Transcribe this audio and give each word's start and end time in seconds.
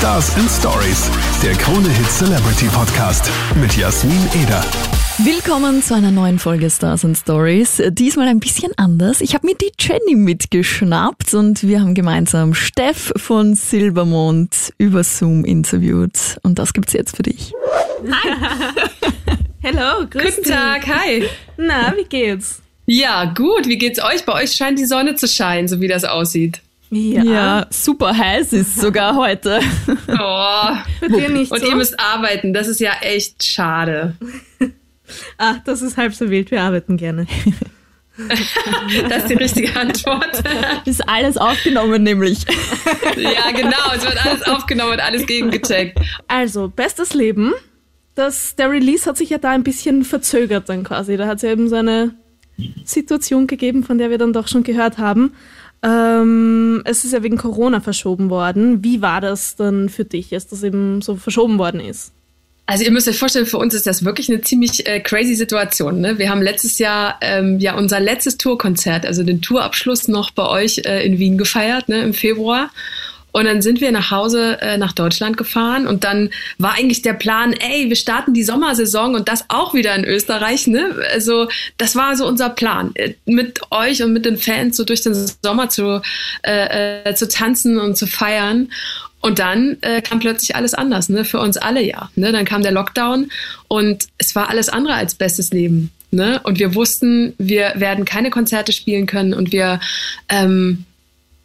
Stars 0.00 0.34
and 0.36 0.50
Stories, 0.50 1.10
der 1.42 1.52
Krone 1.52 1.90
Hit 1.90 2.10
Celebrity 2.10 2.64
Podcast 2.72 3.30
mit 3.60 3.76
Jasmin 3.76 4.16
Eder. 4.42 4.64
Willkommen 5.18 5.82
zu 5.82 5.92
einer 5.92 6.10
neuen 6.10 6.38
Folge 6.38 6.70
Stars 6.70 7.04
and 7.04 7.18
Stories. 7.18 7.82
Diesmal 7.90 8.28
ein 8.28 8.40
bisschen 8.40 8.72
anders. 8.78 9.20
Ich 9.20 9.34
habe 9.34 9.46
mir 9.46 9.56
die 9.56 9.70
Jenny 9.78 10.14
mitgeschnappt 10.14 11.34
und 11.34 11.64
wir 11.64 11.82
haben 11.82 11.94
gemeinsam 11.94 12.54
Steff 12.54 13.12
von 13.16 13.54
Silbermond 13.54 14.72
über 14.78 15.04
Zoom 15.04 15.44
interviewt. 15.44 16.38
Und 16.44 16.58
das 16.58 16.72
gibt's 16.72 16.94
jetzt 16.94 17.16
für 17.16 17.22
dich. 17.22 17.52
Hi. 18.10 18.36
Hello, 19.60 20.06
grüß 20.08 20.36
Guten 20.36 20.42
dich. 20.44 20.50
Tag, 20.50 20.86
hi. 20.86 21.24
Na, 21.58 21.92
wie 21.94 22.04
geht's? 22.04 22.62
Ja, 22.86 23.26
gut, 23.26 23.68
wie 23.68 23.76
geht's 23.76 24.02
euch? 24.02 24.24
Bei 24.24 24.32
euch 24.32 24.52
scheint 24.52 24.78
die 24.78 24.86
Sonne 24.86 25.16
zu 25.16 25.28
scheinen, 25.28 25.68
so 25.68 25.78
wie 25.82 25.88
das 25.88 26.04
aussieht. 26.04 26.62
Ja, 26.90 27.66
super 27.70 28.16
heiß 28.16 28.52
ist 28.52 28.80
sogar 28.80 29.14
heute. 29.16 29.60
Oh. 30.08 30.76
Bei 31.00 31.08
dir 31.08 31.28
nicht 31.30 31.52
Und 31.52 31.60
so? 31.60 31.66
ihr 31.66 31.76
müsst 31.76 31.98
arbeiten, 31.98 32.52
das 32.52 32.66
ist 32.68 32.80
ja 32.80 32.92
echt 33.00 33.44
schade. 33.44 34.16
Ach, 35.38 35.58
das 35.64 35.82
ist 35.82 35.96
halb 35.96 36.14
so 36.14 36.30
wild, 36.30 36.50
wir 36.50 36.62
arbeiten 36.62 36.96
gerne. 36.96 37.26
Das 39.08 39.22
ist 39.22 39.30
die 39.30 39.34
richtige 39.34 39.74
Antwort. 39.80 40.42
Ist 40.84 41.08
alles 41.08 41.38
aufgenommen 41.38 42.02
nämlich. 42.02 42.44
Ja, 43.16 43.50
genau, 43.56 43.94
es 43.96 44.04
wird 44.04 44.26
alles 44.26 44.42
aufgenommen 44.42 44.92
und 44.92 45.00
alles 45.00 45.26
gegengecheckt. 45.26 45.98
Also, 46.28 46.68
bestes 46.68 47.14
Leben. 47.14 47.54
Das, 48.14 48.56
der 48.56 48.70
Release 48.70 49.08
hat 49.08 49.16
sich 49.16 49.30
ja 49.30 49.38
da 49.38 49.50
ein 49.52 49.62
bisschen 49.62 50.04
verzögert 50.04 50.68
dann 50.68 50.84
quasi. 50.84 51.16
Da 51.16 51.26
hat 51.28 51.36
es 51.36 51.42
ja 51.42 51.50
eben 51.50 51.70
so 51.70 51.76
eine 51.76 52.14
Situation 52.84 53.46
gegeben, 53.46 53.84
von 53.84 53.96
der 53.96 54.10
wir 54.10 54.18
dann 54.18 54.34
doch 54.34 54.48
schon 54.48 54.64
gehört 54.64 54.98
haben. 54.98 55.32
Ähm, 55.82 56.82
es 56.84 57.04
ist 57.04 57.12
ja 57.12 57.22
wegen 57.22 57.38
Corona 57.38 57.80
verschoben 57.80 58.28
worden. 58.30 58.84
Wie 58.84 59.00
war 59.00 59.20
das 59.20 59.56
dann 59.56 59.88
für 59.88 60.04
dich, 60.04 60.32
als 60.34 60.46
das 60.46 60.62
eben 60.62 61.00
so 61.00 61.16
verschoben 61.16 61.58
worden 61.58 61.80
ist? 61.80 62.12
Also 62.70 62.84
ihr 62.84 62.92
müsst 62.92 63.08
euch 63.08 63.18
vorstellen, 63.18 63.46
für 63.46 63.58
uns 63.58 63.74
ist 63.74 63.88
das 63.88 64.04
wirklich 64.04 64.30
eine 64.30 64.42
ziemlich 64.42 64.86
äh, 64.86 65.00
crazy 65.00 65.34
Situation. 65.34 66.00
Ne? 66.00 66.18
Wir 66.18 66.30
haben 66.30 66.40
letztes 66.40 66.78
Jahr 66.78 67.18
ähm, 67.20 67.58
ja 67.58 67.74
unser 67.74 67.98
letztes 67.98 68.36
Tourkonzert, 68.36 69.04
also 69.06 69.24
den 69.24 69.42
Tourabschluss 69.42 70.06
noch 70.06 70.30
bei 70.30 70.46
euch 70.46 70.82
äh, 70.84 71.04
in 71.04 71.18
Wien 71.18 71.36
gefeiert, 71.36 71.88
ne, 71.88 72.00
im 72.02 72.14
Februar. 72.14 72.70
Und 73.32 73.44
dann 73.44 73.62
sind 73.62 73.80
wir 73.80 73.92
nach 73.92 74.10
Hause 74.10 74.60
äh, 74.60 74.76
nach 74.78 74.92
Deutschland 74.92 75.36
gefahren 75.36 75.86
und 75.86 76.04
dann 76.04 76.30
war 76.58 76.74
eigentlich 76.74 77.02
der 77.02 77.12
Plan, 77.12 77.52
ey, 77.52 77.88
wir 77.88 77.96
starten 77.96 78.34
die 78.34 78.42
Sommersaison 78.42 79.14
und 79.14 79.28
das 79.28 79.44
auch 79.48 79.74
wieder 79.74 79.94
in 79.94 80.04
Österreich. 80.04 80.66
Ne? 80.66 80.94
Also 81.12 81.48
das 81.78 81.96
war 81.96 82.16
so 82.16 82.26
unser 82.26 82.50
Plan, 82.50 82.90
äh, 82.94 83.14
mit 83.26 83.60
euch 83.70 84.02
und 84.02 84.12
mit 84.12 84.24
den 84.24 84.36
Fans 84.36 84.76
so 84.76 84.84
durch 84.84 85.02
den 85.02 85.14
Sommer 85.42 85.68
zu, 85.68 86.02
äh, 86.42 87.08
äh, 87.08 87.14
zu 87.14 87.28
tanzen 87.28 87.78
und 87.78 87.96
zu 87.96 88.06
feiern. 88.06 88.70
Und 89.22 89.38
dann 89.38 89.76
äh, 89.82 90.00
kam 90.00 90.18
plötzlich 90.18 90.56
alles 90.56 90.72
anders, 90.72 91.10
ne? 91.10 91.26
Für 91.26 91.40
uns 91.40 91.58
alle 91.58 91.82
ja. 91.82 92.10
Ne? 92.14 92.32
Dann 92.32 92.46
kam 92.46 92.62
der 92.62 92.72
Lockdown 92.72 93.30
und 93.68 94.06
es 94.16 94.34
war 94.34 94.48
alles 94.48 94.70
andere 94.70 94.94
als 94.94 95.14
bestes 95.14 95.50
Leben. 95.50 95.90
Ne? 96.10 96.40
Und 96.42 96.58
wir 96.58 96.74
wussten, 96.74 97.34
wir 97.38 97.74
werden 97.76 98.04
keine 98.04 98.30
Konzerte 98.30 98.72
spielen 98.72 99.06
können 99.06 99.32
und 99.32 99.52
wir 99.52 99.78
ähm, 100.28 100.86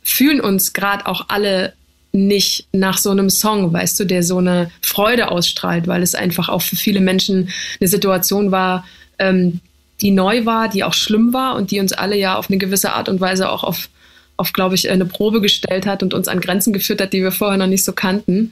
fühlen 0.05 0.39
uns 0.39 0.71
gerade 0.71 1.05
auch 1.07 1.25
alle 1.27 1.73
nicht 2.13 2.67
nach 2.71 2.97
so 2.97 3.11
einem 3.11 3.29
Song, 3.29 3.73
weißt 3.73 3.99
du, 3.99 4.05
der 4.05 4.23
so 4.23 4.37
eine 4.37 4.71
Freude 4.81 5.29
ausstrahlt, 5.29 5.87
weil 5.87 6.01
es 6.01 6.15
einfach 6.15 6.47
auch 6.47 6.61
für 6.61 6.77
viele 6.77 7.01
Menschen 7.01 7.49
eine 7.81 7.89
Situation 7.89 8.51
war, 8.51 8.85
ähm, 9.19 9.59
die 9.99 10.11
neu 10.11 10.45
war, 10.45 10.69
die 10.69 10.85
auch 10.85 10.93
schlimm 10.93 11.33
war 11.33 11.55
und 11.55 11.71
die 11.71 11.79
uns 11.81 11.91
alle 11.91 12.17
ja 12.17 12.37
auf 12.37 12.49
eine 12.49 12.57
gewisse 12.57 12.93
Art 12.93 13.09
und 13.09 13.19
Weise 13.19 13.49
auch 13.49 13.63
auf 13.63 13.89
auf, 14.37 14.51
glaube 14.51 14.75
ich, 14.75 14.89
eine 14.89 15.05
Probe 15.05 15.39
gestellt 15.39 15.85
hat 15.85 16.03
und 16.03 16.13
uns 16.13 16.27
an 16.27 16.41
Grenzen 16.41 16.73
geführt 16.73 16.99
hat, 16.99 17.13
die 17.13 17.23
wir 17.23 17.31
vorher 17.31 17.57
noch 17.57 17.67
nicht 17.67 17.85
so 17.85 17.93
kannten. 17.93 18.51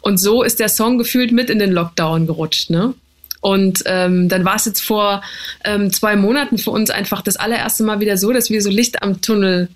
Und 0.00 0.18
so 0.18 0.42
ist 0.42 0.58
der 0.58 0.68
Song 0.68 0.98
gefühlt 0.98 1.30
mit 1.30 1.50
in 1.50 1.60
den 1.60 1.70
Lockdown 1.70 2.26
gerutscht, 2.26 2.70
ne? 2.70 2.94
Und 3.40 3.84
ähm, 3.86 4.28
dann 4.28 4.44
war 4.44 4.56
es 4.56 4.66
jetzt 4.66 4.80
vor 4.80 5.22
ähm, 5.64 5.92
zwei 5.92 6.16
Monaten 6.16 6.58
für 6.58 6.70
uns 6.70 6.90
einfach 6.90 7.22
das 7.22 7.36
allererste 7.36 7.84
Mal 7.84 8.00
wieder 8.00 8.16
so, 8.16 8.32
dass 8.32 8.50
wir 8.50 8.60
so 8.60 8.70
Licht 8.70 9.02
am 9.02 9.22
Tunnel 9.22 9.68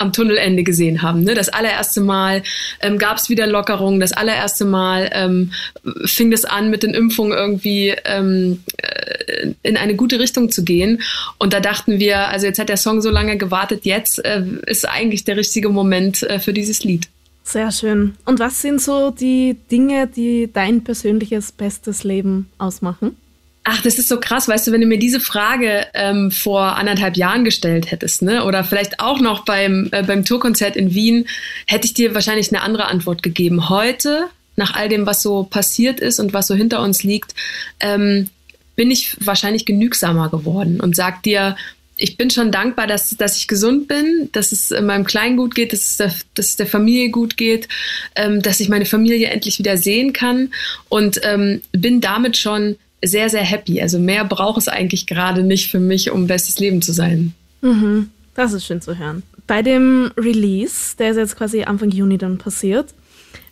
am 0.00 0.12
Tunnelende 0.12 0.62
gesehen 0.62 1.02
haben. 1.02 1.22
Ne? 1.22 1.34
Das 1.34 1.48
allererste 1.48 2.00
Mal 2.00 2.42
ähm, 2.80 2.98
gab 2.98 3.18
es 3.18 3.28
wieder 3.28 3.46
Lockerungen. 3.46 4.00
Das 4.00 4.12
allererste 4.12 4.64
Mal 4.64 5.10
ähm, 5.12 5.52
fing 6.04 6.32
es 6.32 6.44
an, 6.44 6.70
mit 6.70 6.82
den 6.82 6.94
Impfungen 6.94 7.32
irgendwie 7.32 7.94
ähm, 8.04 8.62
äh, 8.78 9.52
in 9.62 9.76
eine 9.76 9.96
gute 9.96 10.18
Richtung 10.18 10.50
zu 10.50 10.64
gehen. 10.64 11.02
Und 11.38 11.52
da 11.52 11.60
dachten 11.60 11.98
wir, 11.98 12.28
also 12.28 12.46
jetzt 12.46 12.58
hat 12.58 12.68
der 12.68 12.76
Song 12.76 13.02
so 13.02 13.10
lange 13.10 13.36
gewartet, 13.36 13.84
jetzt 13.84 14.24
äh, 14.24 14.42
ist 14.66 14.88
eigentlich 14.88 15.24
der 15.24 15.36
richtige 15.36 15.68
Moment 15.68 16.22
äh, 16.22 16.38
für 16.38 16.52
dieses 16.52 16.82
Lied. 16.84 17.08
Sehr 17.42 17.72
schön. 17.72 18.14
Und 18.24 18.38
was 18.38 18.62
sind 18.62 18.80
so 18.80 19.10
die 19.10 19.56
Dinge, 19.70 20.06
die 20.06 20.48
dein 20.52 20.84
persönliches 20.84 21.52
bestes 21.52 22.04
Leben 22.04 22.48
ausmachen? 22.58 23.16
Ach, 23.62 23.82
das 23.82 23.98
ist 23.98 24.08
so 24.08 24.18
krass, 24.18 24.48
weißt 24.48 24.66
du, 24.66 24.72
wenn 24.72 24.80
du 24.80 24.86
mir 24.86 24.98
diese 24.98 25.20
Frage 25.20 25.86
ähm, 25.92 26.30
vor 26.30 26.76
anderthalb 26.76 27.16
Jahren 27.16 27.44
gestellt 27.44 27.90
hättest, 27.90 28.22
ne, 28.22 28.44
oder 28.44 28.64
vielleicht 28.64 29.00
auch 29.00 29.20
noch 29.20 29.44
beim, 29.44 29.88
äh, 29.92 30.02
beim 30.02 30.24
Tourkonzert 30.24 30.76
in 30.76 30.94
Wien, 30.94 31.26
hätte 31.66 31.86
ich 31.86 31.92
dir 31.92 32.14
wahrscheinlich 32.14 32.48
eine 32.50 32.62
andere 32.62 32.86
Antwort 32.86 33.22
gegeben. 33.22 33.68
Heute, 33.68 34.28
nach 34.56 34.74
all 34.74 34.88
dem, 34.88 35.04
was 35.04 35.20
so 35.22 35.42
passiert 35.44 36.00
ist 36.00 36.20
und 36.20 36.32
was 36.32 36.46
so 36.46 36.54
hinter 36.54 36.82
uns 36.82 37.02
liegt, 37.02 37.34
ähm, 37.80 38.30
bin 38.76 38.90
ich 38.90 39.14
wahrscheinlich 39.20 39.66
genügsamer 39.66 40.30
geworden 40.30 40.80
und 40.80 40.96
sag 40.96 41.22
dir, 41.22 41.54
ich 41.98 42.16
bin 42.16 42.30
schon 42.30 42.50
dankbar, 42.50 42.86
dass, 42.86 43.10
dass 43.10 43.36
ich 43.36 43.46
gesund 43.46 43.88
bin, 43.88 44.30
dass 44.32 44.52
es 44.52 44.70
meinem 44.70 45.04
Kleinen 45.04 45.36
gut 45.36 45.54
geht, 45.54 45.74
dass 45.74 45.80
es 45.80 45.96
der, 45.98 46.14
dass 46.34 46.46
es 46.48 46.56
der 46.56 46.66
Familie 46.66 47.10
gut 47.10 47.36
geht, 47.36 47.68
ähm, 48.16 48.40
dass 48.40 48.58
ich 48.60 48.70
meine 48.70 48.86
Familie 48.86 49.28
endlich 49.28 49.58
wieder 49.58 49.76
sehen 49.76 50.14
kann 50.14 50.50
und 50.88 51.20
ähm, 51.24 51.60
bin 51.72 52.00
damit 52.00 52.38
schon 52.38 52.76
sehr, 53.02 53.28
sehr 53.28 53.42
happy. 53.42 53.80
Also 53.80 53.98
mehr 53.98 54.24
braucht 54.24 54.58
es 54.58 54.68
eigentlich 54.68 55.06
gerade 55.06 55.42
nicht 55.42 55.70
für 55.70 55.78
mich, 55.78 56.10
um 56.10 56.26
bestes 56.26 56.58
Leben 56.58 56.82
zu 56.82 56.92
sein. 56.92 57.34
Mhm, 57.62 58.10
das 58.34 58.52
ist 58.52 58.66
schön 58.66 58.80
zu 58.80 58.98
hören. 58.98 59.22
Bei 59.46 59.62
dem 59.62 60.12
Release, 60.16 60.96
der 60.98 61.10
ist 61.10 61.16
jetzt 61.16 61.36
quasi 61.36 61.62
Anfang 61.64 61.90
Juni 61.90 62.18
dann 62.18 62.38
passiert, 62.38 62.94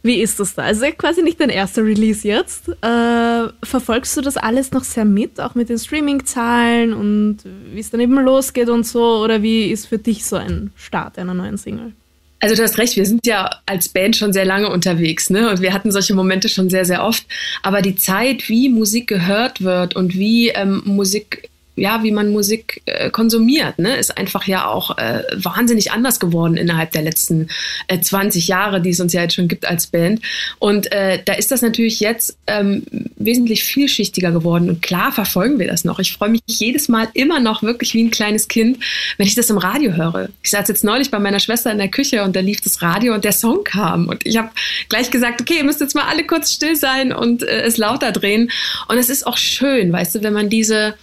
wie 0.03 0.20
ist 0.20 0.38
das 0.38 0.54
da? 0.54 0.62
Also 0.62 0.86
quasi 0.97 1.22
nicht 1.22 1.41
dein 1.41 1.50
erster 1.50 1.84
Release 1.84 2.26
jetzt. 2.26 2.69
Äh, 2.69 3.48
verfolgst 3.64 4.16
du 4.16 4.20
das 4.20 4.36
alles 4.36 4.70
noch 4.70 4.84
sehr 4.84 5.04
mit, 5.04 5.41
auch 5.41 5.54
mit 5.54 5.69
den 5.69 5.78
Streaming-Zahlen 5.78 6.92
und 6.92 7.38
wie 7.72 7.80
es 7.80 7.91
dann 7.91 8.00
eben 8.00 8.15
losgeht 8.15 8.69
und 8.69 8.86
so? 8.86 9.22
Oder 9.22 9.42
wie 9.42 9.70
ist 9.70 9.86
für 9.86 9.98
dich 9.98 10.25
so 10.25 10.36
ein 10.36 10.70
Start 10.76 11.19
einer 11.19 11.34
neuen 11.34 11.59
Single? 11.59 11.92
Also 12.41 12.54
du 12.54 12.62
hast 12.62 12.78
recht, 12.78 12.97
wir 12.97 13.04
sind 13.04 13.26
ja 13.26 13.50
als 13.66 13.88
Band 13.88 14.16
schon 14.16 14.32
sehr 14.32 14.44
lange 14.44 14.71
unterwegs, 14.71 15.28
ne? 15.28 15.50
Und 15.50 15.60
wir 15.60 15.72
hatten 15.72 15.91
solche 15.91 16.15
Momente 16.15 16.49
schon 16.49 16.71
sehr, 16.71 16.84
sehr 16.84 17.04
oft. 17.04 17.26
Aber 17.62 17.82
die 17.82 17.97
Zeit, 17.97 18.49
wie 18.49 18.69
Musik 18.69 19.09
gehört 19.09 19.62
wird 19.62 19.97
und 19.97 20.15
wie 20.15 20.50
ähm, 20.50 20.82
Musik 20.84 21.50
ja, 21.78 22.03
wie 22.03 22.11
man 22.11 22.31
Musik 22.31 22.83
äh, 22.87 23.11
konsumiert, 23.11 23.78
ne, 23.78 23.97
ist 23.97 24.16
einfach 24.16 24.47
ja 24.47 24.66
auch 24.66 24.97
äh, 24.99 25.22
wahnsinnig 25.34 25.93
anders 25.93 26.21
geworden 26.21 26.56
innerhalb 26.56 26.93
der 26.93 27.03
letzten 27.03 27.49
äh, 27.87 28.00
20 28.00 28.49
Jahre, 28.49 28.81
die 28.81 28.91
es 28.91 29.00
uns 29.00 29.12
ja 29.12 29.22
jetzt 29.22 29.34
schon 29.34 29.49
gibt 29.49 29.66
als 29.66 29.87
Band. 29.87 30.21
Und 30.59 30.93
äh, 30.93 31.21
da 31.25 31.34
ist 31.34 31.50
das 31.50 31.62
natürlich 31.62 32.00
jetzt 32.00 32.37
ähm, 32.47 32.84
wesentlich 33.16 33.65
vielschichtiger 33.65 34.33
geworden. 34.33 34.69
Und 34.69 34.83
klar 34.83 35.12
verfolgen 35.12 35.59
wir 35.59 35.66
das 35.66 35.84
noch. 35.84 35.99
Ich 35.99 36.12
freue 36.12 36.31
mich 36.31 36.43
jedes 36.47 36.89
Mal 36.89 37.09
immer 37.15 37.41
noch 37.41 37.62
wirklich 37.62 37.95
wie 37.95 38.03
ein 38.03 38.10
kleines 38.10 38.49
Kind, 38.49 38.78
wenn 39.16 39.27
ich 39.27 39.34
das 39.34 39.50
im 39.50 39.59
Radio 39.59 39.93
höre. 39.93 40.28
Ich 40.43 40.50
saß 40.50 40.69
jetzt 40.69 40.84
neulich 40.84 41.10
bei 41.10 41.19
meiner 41.19 41.41
Schwester 41.41 41.71
in 41.71 41.78
der 41.78 41.89
Küche 41.89 42.22
und 42.22 42.37
da 42.37 42.41
lief 42.41 42.60
das 42.60 42.83
Radio 42.83 43.15
und 43.15 43.25
der 43.25 43.33
Song 43.33 43.65
kam. 43.65 44.09
Und 44.09 44.27
ich 44.27 44.37
habe 44.37 44.50
gleich 44.89 45.10
gesagt, 45.10 45.41
okay, 45.41 45.59
ihr 45.59 45.65
müsst 45.65 45.81
jetzt 45.81 45.95
mal 45.95 46.05
alle 46.05 46.25
kurz 46.25 46.53
still 46.53 46.77
sein 46.77 47.12
und 47.12 47.43
äh, 47.43 47.62
es 47.62 47.77
lauter 47.77 48.12
drehen. 48.12 48.50
Und 48.89 48.99
es 48.99 49.10
ist 49.10 49.27
auch 49.27 49.37
schön, 49.37 49.93
weißt 49.93 50.16
du, 50.16 50.22
wenn 50.22 50.33
man 50.33 50.49
diese 50.49 50.95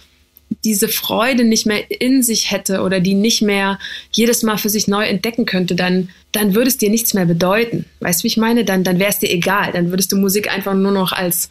diese 0.64 0.88
Freude 0.88 1.44
nicht 1.44 1.66
mehr 1.66 1.90
in 1.90 2.22
sich 2.22 2.50
hätte 2.50 2.82
oder 2.82 3.00
die 3.00 3.14
nicht 3.14 3.42
mehr 3.42 3.78
jedes 4.10 4.42
Mal 4.42 4.58
für 4.58 4.68
sich 4.68 4.88
neu 4.88 5.04
entdecken 5.04 5.46
könnte, 5.46 5.74
dann, 5.74 6.08
dann 6.32 6.54
würde 6.54 6.68
es 6.68 6.78
dir 6.78 6.90
nichts 6.90 7.14
mehr 7.14 7.26
bedeuten. 7.26 7.84
Weißt 8.00 8.20
du, 8.20 8.24
wie 8.24 8.28
ich 8.28 8.36
meine? 8.36 8.64
Dann, 8.64 8.84
dann 8.84 8.98
wäre 8.98 9.10
es 9.10 9.18
dir 9.18 9.30
egal. 9.30 9.72
Dann 9.72 9.90
würdest 9.90 10.12
du 10.12 10.16
Musik 10.16 10.52
einfach 10.52 10.74
nur 10.74 10.92
noch 10.92 11.12
als, 11.12 11.48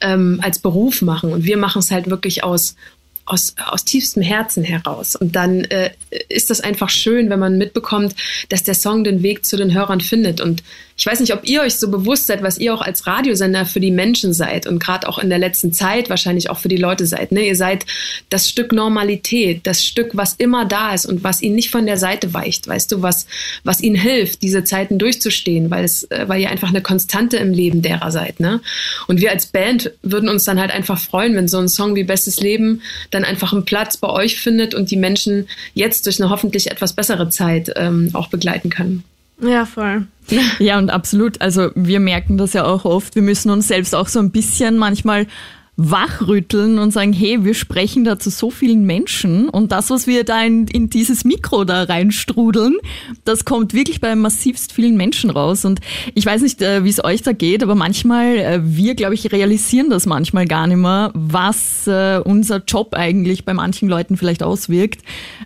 ähm, 0.00 0.40
als 0.42 0.58
Beruf 0.58 1.02
machen. 1.02 1.32
Und 1.32 1.44
wir 1.44 1.56
machen 1.56 1.80
es 1.80 1.90
halt 1.90 2.10
wirklich 2.10 2.44
aus, 2.44 2.76
aus, 3.24 3.54
aus 3.66 3.84
tiefstem 3.84 4.22
Herzen 4.22 4.64
heraus. 4.64 5.16
Und 5.16 5.36
dann 5.36 5.64
äh, 5.64 5.90
ist 6.28 6.50
das 6.50 6.60
einfach 6.60 6.90
schön, 6.90 7.30
wenn 7.30 7.38
man 7.38 7.58
mitbekommt, 7.58 8.14
dass 8.48 8.62
der 8.62 8.74
Song 8.74 9.04
den 9.04 9.22
Weg 9.22 9.44
zu 9.44 9.56
den 9.56 9.74
Hörern 9.74 10.00
findet. 10.00 10.40
Und 10.40 10.62
ich 10.98 11.06
weiß 11.06 11.20
nicht, 11.20 11.32
ob 11.32 11.46
ihr 11.48 11.62
euch 11.62 11.76
so 11.76 11.88
bewusst 11.88 12.26
seid, 12.26 12.42
was 12.42 12.58
ihr 12.58 12.74
auch 12.74 12.80
als 12.80 13.06
Radiosender 13.06 13.64
für 13.66 13.78
die 13.78 13.92
Menschen 13.92 14.34
seid 14.34 14.66
und 14.66 14.80
gerade 14.80 15.08
auch 15.08 15.20
in 15.20 15.28
der 15.28 15.38
letzten 15.38 15.72
Zeit 15.72 16.10
wahrscheinlich 16.10 16.50
auch 16.50 16.58
für 16.58 16.68
die 16.68 16.76
Leute 16.76 17.06
seid. 17.06 17.30
Ne? 17.30 17.46
Ihr 17.46 17.54
seid 17.54 17.86
das 18.30 18.48
Stück 18.48 18.72
Normalität, 18.72 19.60
das 19.64 19.84
Stück, 19.84 20.10
was 20.14 20.34
immer 20.34 20.64
da 20.64 20.92
ist 20.92 21.06
und 21.06 21.22
was 21.22 21.40
ihnen 21.40 21.54
nicht 21.54 21.70
von 21.70 21.86
der 21.86 21.98
Seite 21.98 22.34
weicht, 22.34 22.66
weißt 22.66 22.90
du, 22.90 23.00
was, 23.00 23.28
was 23.62 23.80
ihnen 23.80 23.94
hilft, 23.94 24.42
diese 24.42 24.64
Zeiten 24.64 24.98
durchzustehen, 24.98 25.70
weil 25.70 25.84
es, 25.84 26.02
äh, 26.10 26.24
weil 26.26 26.40
ihr 26.40 26.50
einfach 26.50 26.70
eine 26.70 26.82
Konstante 26.82 27.36
im 27.36 27.52
Leben 27.52 27.80
derer 27.80 28.10
seid. 28.10 28.40
Ne? 28.40 28.60
Und 29.06 29.20
wir 29.20 29.30
als 29.30 29.46
Band 29.46 29.92
würden 30.02 30.28
uns 30.28 30.42
dann 30.42 30.58
halt 30.58 30.72
einfach 30.72 30.98
freuen, 30.98 31.36
wenn 31.36 31.46
so 31.46 31.58
ein 31.58 31.68
Song 31.68 31.94
wie 31.94 32.02
Bestes 32.02 32.40
Leben 32.40 32.82
dann 33.12 33.24
einfach 33.24 33.52
einen 33.52 33.64
Platz 33.64 33.98
bei 33.98 34.10
euch 34.10 34.40
findet 34.40 34.74
und 34.74 34.90
die 34.90 34.96
Menschen 34.96 35.46
jetzt 35.74 36.06
durch 36.06 36.20
eine 36.20 36.30
hoffentlich 36.30 36.72
etwas 36.72 36.92
bessere 36.92 37.30
Zeit 37.30 37.72
ähm, 37.76 38.10
auch 38.14 38.26
begleiten 38.26 38.68
können. 38.68 39.04
Ja, 39.40 39.64
voll. 39.66 40.06
Ja, 40.58 40.78
und 40.78 40.90
absolut. 40.90 41.40
Also 41.40 41.70
wir 41.74 42.00
merken 42.00 42.36
das 42.36 42.52
ja 42.52 42.64
auch 42.64 42.84
oft. 42.84 43.14
Wir 43.14 43.22
müssen 43.22 43.50
uns 43.50 43.68
selbst 43.68 43.94
auch 43.94 44.08
so 44.08 44.18
ein 44.18 44.30
bisschen 44.30 44.76
manchmal 44.76 45.26
wachrütteln 45.80 46.80
und 46.80 46.90
sagen, 46.90 47.12
hey, 47.12 47.44
wir 47.44 47.54
sprechen 47.54 48.02
da 48.02 48.18
zu 48.18 48.30
so 48.30 48.50
vielen 48.50 48.84
Menschen 48.84 49.48
und 49.48 49.70
das, 49.70 49.90
was 49.90 50.08
wir 50.08 50.24
da 50.24 50.42
in, 50.42 50.66
in 50.66 50.90
dieses 50.90 51.24
Mikro 51.24 51.64
da 51.64 51.84
reinstrudeln, 51.84 52.78
das 53.24 53.44
kommt 53.44 53.74
wirklich 53.74 54.00
bei 54.00 54.16
massivst 54.16 54.72
vielen 54.72 54.96
Menschen 54.96 55.30
raus. 55.30 55.64
Und 55.64 55.80
ich 56.14 56.26
weiß 56.26 56.42
nicht, 56.42 56.62
äh, 56.62 56.82
wie 56.82 56.88
es 56.88 57.02
euch 57.04 57.22
da 57.22 57.30
geht, 57.30 57.62
aber 57.62 57.76
manchmal, 57.76 58.38
äh, 58.38 58.60
wir, 58.64 58.96
glaube 58.96 59.14
ich, 59.14 59.30
realisieren 59.30 59.88
das 59.88 60.04
manchmal 60.04 60.46
gar 60.46 60.66
nicht 60.66 60.78
mehr, 60.78 61.12
was 61.14 61.86
äh, 61.86 62.20
unser 62.24 62.60
Job 62.66 62.94
eigentlich 62.94 63.44
bei 63.44 63.54
manchen 63.54 63.88
Leuten 63.88 64.16
vielleicht 64.16 64.42
auswirkt. 64.42 65.02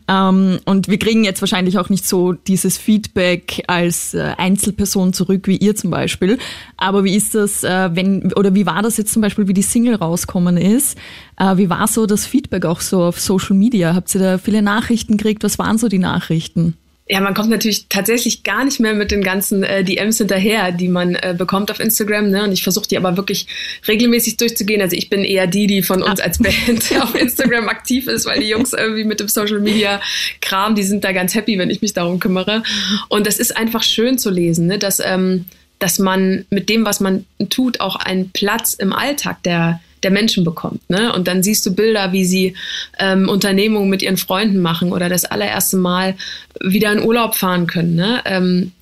Ähm, 0.09 0.61
und 0.65 0.89
wir 0.89 0.99
kriegen 0.99 1.25
jetzt 1.25 1.43
wahrscheinlich 1.43 1.77
auch 1.77 1.91
nicht 1.91 2.09
so 2.09 2.33
dieses 2.33 2.79
Feedback 2.79 3.65
als 3.67 4.15
Einzelperson 4.15 5.13
zurück, 5.13 5.47
wie 5.47 5.59
ihr 5.59 5.77
zum 5.77 5.91
Beispiel. 5.91 6.39
Aber 6.79 7.05
wie 7.05 7.15
ist 7.15 7.35
das, 7.35 7.63
wenn, 7.63 8.33
oder 8.35 8.55
wie 8.55 8.67
war 8.67 8.83
das 8.83 8.97
jetzt 8.97 9.13
zum 9.13 9.23
Beispiel, 9.23 9.47
wie 9.49 9.55
die 9.55 9.63
Single 9.63 9.95
raus 9.97 10.22
rausgekommen 10.23 10.57
ist. 10.57 10.97
Äh, 11.39 11.57
wie 11.57 11.71
war 11.71 11.89
so 11.89 12.07
das 12.07 12.27
Feedback 12.27 12.65
auch 12.65 12.81
so 12.81 13.03
auf 13.03 13.21
Social 13.21 13.57
Media? 13.57 13.95
Habt 13.95 14.15
ihr 14.15 14.21
da 14.21 14.39
viele 14.39 14.63
Nachrichten 14.63 15.17
gekriegt? 15.17 15.43
Was 15.45 15.59
waren 15.59 15.79
so 15.79 15.89
die 15.89 15.99
Nachrichten? 15.99 16.77
Ja, 17.09 17.21
man 17.21 17.35
kommt 17.35 17.51
natürlich 17.51 17.89
tatsächlich 17.89 18.45
gar 18.45 18.65
nicht 18.65 18.79
mehr 18.79 18.95
mit 18.95 19.11
den 19.11 19.23
ganzen 19.23 19.65
äh, 19.65 19.83
DMs 19.83 20.19
hinterher, 20.19 20.71
die 20.71 20.89
man 20.89 21.17
äh, 21.17 21.35
bekommt 21.37 21.71
auf 21.71 21.81
Instagram. 21.81 22.31
Ne? 22.31 22.45
Und 22.45 22.53
ich 22.53 22.63
versuche 22.63 22.89
die 22.89 22.97
aber 22.97 23.17
wirklich 23.17 23.49
regelmäßig 23.87 24.37
durchzugehen. 24.37 24.81
Also 24.81 24.97
ich 24.97 25.11
bin 25.11 25.25
eher 25.25 25.49
die, 25.49 25.67
die 25.67 25.83
von 25.83 26.03
uns 26.03 26.21
als 26.21 26.39
Band 26.39 26.85
auf 27.03 27.15
Instagram 27.15 27.69
aktiv 27.69 28.07
ist, 28.07 28.25
weil 28.25 28.41
die 28.41 28.49
Jungs 28.49 28.73
irgendwie 28.79 29.05
mit 29.05 29.21
dem 29.21 29.29
Social 29.29 29.61
Media 29.61 30.01
Kram, 30.41 30.75
die 30.75 30.85
sind 30.85 31.03
da 31.03 31.13
ganz 31.13 31.35
happy, 31.35 31.59
wenn 31.59 31.71
ich 31.71 31.83
mich 31.83 31.93
darum 31.93 32.21
kümmere. 32.21 32.63
Und 33.09 33.27
das 33.27 33.39
ist 33.39 33.57
einfach 33.57 33.83
schön 33.83 34.17
zu 34.17 34.31
lesen, 34.31 34.69
ne? 34.69 34.79
dass, 34.79 35.01
ähm, 35.05 35.47
dass 35.81 35.99
man 35.99 36.47
mit 36.51 36.69
dem, 36.69 36.87
was 36.87 37.01
man 37.01 37.27
tut, 37.51 37.81
auch 37.81 37.97
einen 37.97 38.31
Platz 38.31 38.75
im 38.75 38.93
Alltag 38.93 39.43
der 39.43 39.81
der 40.03 40.11
Menschen 40.11 40.45
bekommt. 40.45 40.89
Ne? 40.91 41.13
Und 41.13 41.29
dann 41.29 41.43
siehst 41.43 41.65
du 41.67 41.75
Bilder, 41.75 42.13
wie 42.13 42.25
sie 42.25 42.55
ähm, 42.99 43.29
Unternehmungen 43.29 43.91
mit 43.91 44.03
ihren 44.03 44.17
Freunden 44.17 44.61
machen 44.61 44.93
oder 44.93 45.09
das 45.09 45.25
allererste 45.25 45.77
Mal 45.77 46.15
wieder 46.61 46.93
in 46.93 47.03
Urlaub 47.03 47.35
fahren 47.35 47.67
können. 47.67 47.95
Ne? 47.95 48.21
Ähm, 48.25 48.73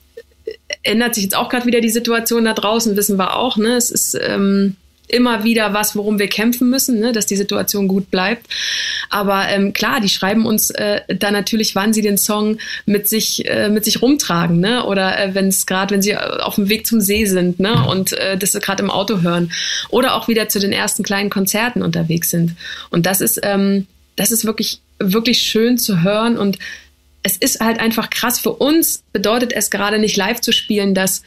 ändert 0.83 1.15
sich 1.15 1.25
jetzt 1.25 1.37
auch 1.37 1.49
gerade 1.49 1.67
wieder 1.67 1.81
die 1.81 1.91
Situation 1.91 2.45
da 2.45 2.55
draußen, 2.55 2.97
wissen 2.97 3.19
wir 3.19 3.37
auch. 3.37 3.57
Ne? 3.57 3.77
Es 3.77 3.91
ist 3.91 4.19
ähm, 4.21 4.77
immer 5.11 5.45
wieder 5.45 5.75
was, 5.75 5.95
worum 5.97 6.19
wir 6.19 6.29
kämpfen 6.29 6.71
müssen, 6.71 7.01
ne, 7.01 7.13
dass 7.13 7.27
die 7.27 7.37
Situation 7.37 7.89
gut 7.89 8.11
bleibt. 8.11 8.47
Aber 9.09 9.49
ähm, 9.49 9.73
klar, 9.73 10.01
die 10.01 10.09
schreiben 10.09 10.47
uns 10.47 10.71
äh, 10.71 11.01
da 11.09 11.31
natürlich, 11.31 11.75
wann 11.75 11.93
sie 11.93 12.03
den 12.03 12.19
Song 12.19 12.59
mit 12.87 13.09
sich 13.09 13.47
äh, 13.49 13.69
mit 13.69 13.85
sich 13.85 14.03
rumtragen, 14.03 14.61
ne? 14.61 14.85
Oder 14.85 15.19
äh, 15.19 15.35
wenn 15.35 15.49
es 15.49 15.67
gerade, 15.67 15.95
wenn 15.95 16.03
sie 16.03 16.17
auf 16.17 16.55
dem 16.55 16.69
Weg 16.69 16.87
zum 16.87 17.01
See 17.01 17.27
sind, 17.27 17.61
ne? 17.61 17.87
Und 17.87 18.13
äh, 18.13 18.37
das 18.37 18.53
gerade 18.53 18.83
im 18.83 18.91
Auto 18.91 19.21
hören 19.21 19.53
oder 19.91 20.15
auch 20.15 20.29
wieder 20.29 20.49
zu 20.49 20.59
den 20.59 20.73
ersten 20.73 21.03
kleinen 21.03 21.31
Konzerten 21.31 21.83
unterwegs 21.83 22.31
sind. 22.31 22.57
Und 22.91 23.07
das 23.07 23.21
ist 23.21 23.41
ähm, 23.43 23.87
das 24.17 24.31
ist 24.31 24.45
wirklich 24.45 24.81
wirklich 24.99 25.41
schön 25.43 25.79
zu 25.79 26.03
hören 26.03 26.37
und 26.37 26.59
es 27.23 27.37
ist 27.37 27.61
halt 27.61 27.81
einfach 27.81 28.11
krass. 28.11 28.39
Für 28.39 28.53
uns 28.53 29.03
bedeutet 29.13 29.53
es 29.53 29.71
gerade 29.71 29.99
nicht 29.99 30.17
live 30.17 30.41
zu 30.41 30.53
spielen, 30.53 30.95
dass 30.95 31.23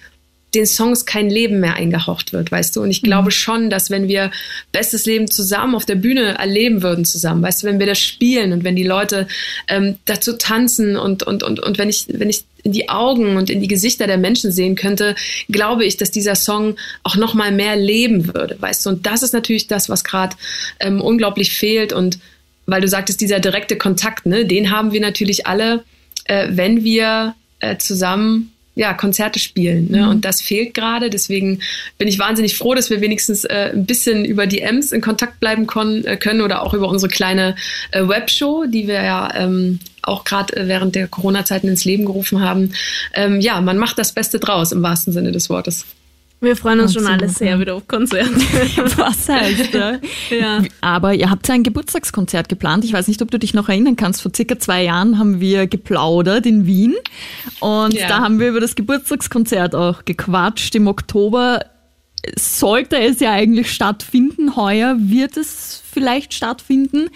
den 0.56 0.66
Songs 0.66 1.06
kein 1.06 1.30
Leben 1.30 1.60
mehr 1.60 1.76
eingehaucht 1.76 2.34
wird, 2.34 2.52
weißt 2.52 2.76
du? 2.76 2.82
Und 2.82 2.92
ich 2.92 3.02
glaube 3.02 3.28
mhm. 3.28 3.32
schon, 3.32 3.70
dass 3.70 3.90
wenn 3.90 4.08
wir 4.08 4.32
bestes 4.72 5.06
Leben 5.06 5.30
zusammen 5.30 5.76
auf 5.76 5.86
der 5.86 5.96
Bühne 5.96 6.38
erleben 6.38 6.84
würden 6.84 7.06
zusammen, 7.06 7.42
weißt 7.42 7.64
du, 7.64 7.68
wenn 7.68 7.80
wir 7.80 7.88
das 7.88 8.00
spielen 8.00 8.54
und 8.54 8.64
wenn 8.64 8.76
die 8.76 8.84
Leute 8.84 9.28
ähm, 9.68 9.98
dazu 10.06 10.34
tanzen 10.34 10.98
und, 10.98 11.24
und, 11.24 11.44
und, 11.44 11.60
und 11.60 11.78
wenn 11.78 11.90
ich, 11.90 12.06
wenn 12.10 12.30
ich 12.30 12.44
in 12.64 12.72
die 12.72 12.90
Augen 12.90 13.36
und 13.36 13.50
in 13.50 13.60
die 13.60 13.68
Gesichter 13.68 14.08
der 14.08 14.18
Menschen 14.18 14.52
sehen 14.52 14.76
könnte, 14.76 15.16
glaube 15.50 15.86
ich, 15.86 15.98
dass 15.98 16.12
dieser 16.12 16.36
Song 16.36 16.78
auch 17.04 17.16
noch 17.16 17.34
mal 17.34 17.52
mehr 17.52 17.76
leben 17.76 18.34
würde, 18.34 18.56
weißt 18.60 18.86
du? 18.86 18.90
Und 18.92 19.06
das 19.06 19.22
ist 19.22 19.34
natürlich 19.34 19.68
das, 19.68 19.90
was 19.90 20.04
gerade 20.04 20.36
ähm, 20.80 21.02
unglaublich 21.02 21.52
fehlt 21.52 21.92
und 21.94 22.20
weil 22.66 22.80
du 22.80 22.88
sagtest, 22.88 23.20
dieser 23.20 23.42
direkte 23.42 23.78
Kontakt, 23.78 24.26
ne, 24.26 24.46
den 24.46 24.72
haben 24.72 24.94
wir 24.94 25.02
natürlich 25.02 25.48
alle, 25.48 25.84
äh, 26.26 26.48
wenn 26.50 26.86
wir 26.86 27.36
äh, 27.60 27.78
zusammen 27.78 28.54
ja, 28.76 28.94
Konzerte 28.94 29.40
spielen. 29.40 29.92
Ne? 29.92 30.04
Mhm. 30.04 30.10
Und 30.10 30.26
das 30.26 30.42
fehlt 30.42 30.74
gerade. 30.74 31.10
Deswegen 31.10 31.60
bin 31.98 32.08
ich 32.08 32.20
wahnsinnig 32.20 32.58
froh, 32.58 32.74
dass 32.74 32.90
wir 32.90 33.02
wenigstens 33.02 33.44
äh, 33.44 33.72
ein 33.74 33.86
bisschen 33.86 34.26
über 34.26 34.48
die 34.48 34.62
Ems 34.62 34.92
in 34.92 35.02
Kontakt 35.02 35.40
bleiben 35.40 35.68
kon- 35.68 36.06
äh, 36.06 36.18
können 36.18 36.42
oder 36.42 36.64
auch 36.64 36.74
über 36.74 36.88
unsere 36.88 37.12
kleine 37.12 37.56
äh, 37.92 38.08
Webshow, 38.08 38.66
die 38.66 38.88
wir 38.88 39.04
ja 39.04 39.34
ähm, 39.36 39.80
auch 40.02 40.24
gerade 40.24 40.56
äh, 40.56 40.68
während 40.68 40.96
der 40.96 41.08
Corona-Zeiten 41.08 41.68
ins 41.68 41.86
Leben 41.86 42.06
gerufen 42.06 42.42
haben. 42.42 42.74
Ähm, 43.14 43.40
ja, 43.42 43.62
man 43.62 43.78
macht 43.78 44.00
das 44.00 44.12
Beste 44.12 44.40
draus 44.40 44.72
im 44.72 44.82
wahrsten 44.82 45.14
Sinne 45.14 45.32
des 45.32 45.50
Wortes. 45.50 45.86
Wir 46.44 46.58
freuen 46.58 46.82
uns 46.82 46.94
schon 46.94 47.08
alle 47.08 47.30
sehr 47.30 47.58
wieder 47.58 47.76
auf 47.76 47.88
Konzert. 47.88 48.28
Was 48.98 49.30
heißt, 49.30 49.74
ja. 49.74 50.00
ja. 50.30 50.62
Aber 50.82 51.14
ihr 51.14 51.30
habt 51.30 51.48
ja 51.48 51.56
ein 51.56 51.64
Geburtstagskonzert 51.64 52.50
geplant. 52.50 52.84
Ich 52.84 52.92
weiß 52.92 53.08
nicht, 53.08 53.22
ob 53.22 53.32
du 53.32 53.40
dich 53.40 53.54
noch 53.54 53.70
erinnern 53.70 53.96
kannst. 53.96 54.22
Vor 54.22 54.32
circa 54.36 54.60
zwei 54.60 54.84
Jahren 54.84 55.18
haben 55.18 55.40
wir 55.40 55.68
geplaudert 55.68 56.46
in 56.46 56.66
Wien. 56.66 56.96
Und 57.62 57.94
ja. 57.94 58.10
da 58.10 58.20
haben 58.20 58.40
wir 58.42 58.50
über 58.50 58.60
das 58.60 58.76
Geburtstagskonzert 58.76 59.74
auch 59.74 60.04
gequatscht. 60.04 60.76
Im 60.76 60.88
Oktober 60.88 61.62
sollte 62.38 62.98
es 62.98 63.22
ja 63.22 63.32
eigentlich 63.32 63.72
stattfinden. 63.72 64.58
Heuer 64.58 64.98
wird 65.00 65.38
es 65.38 65.82
vielleicht 65.90 66.34
stattfinden. 66.34 67.08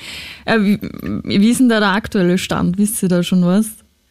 Äh, 0.46 0.78
wie 1.24 1.50
ist 1.50 1.60
denn 1.60 1.68
da 1.70 1.82
der 1.82 1.92
aktuelle 1.92 2.38
Stand? 2.38 2.78
Wisst 2.78 3.04
ihr 3.04 3.10
da 3.10 3.24
schon 3.24 3.44
was? 3.44 3.68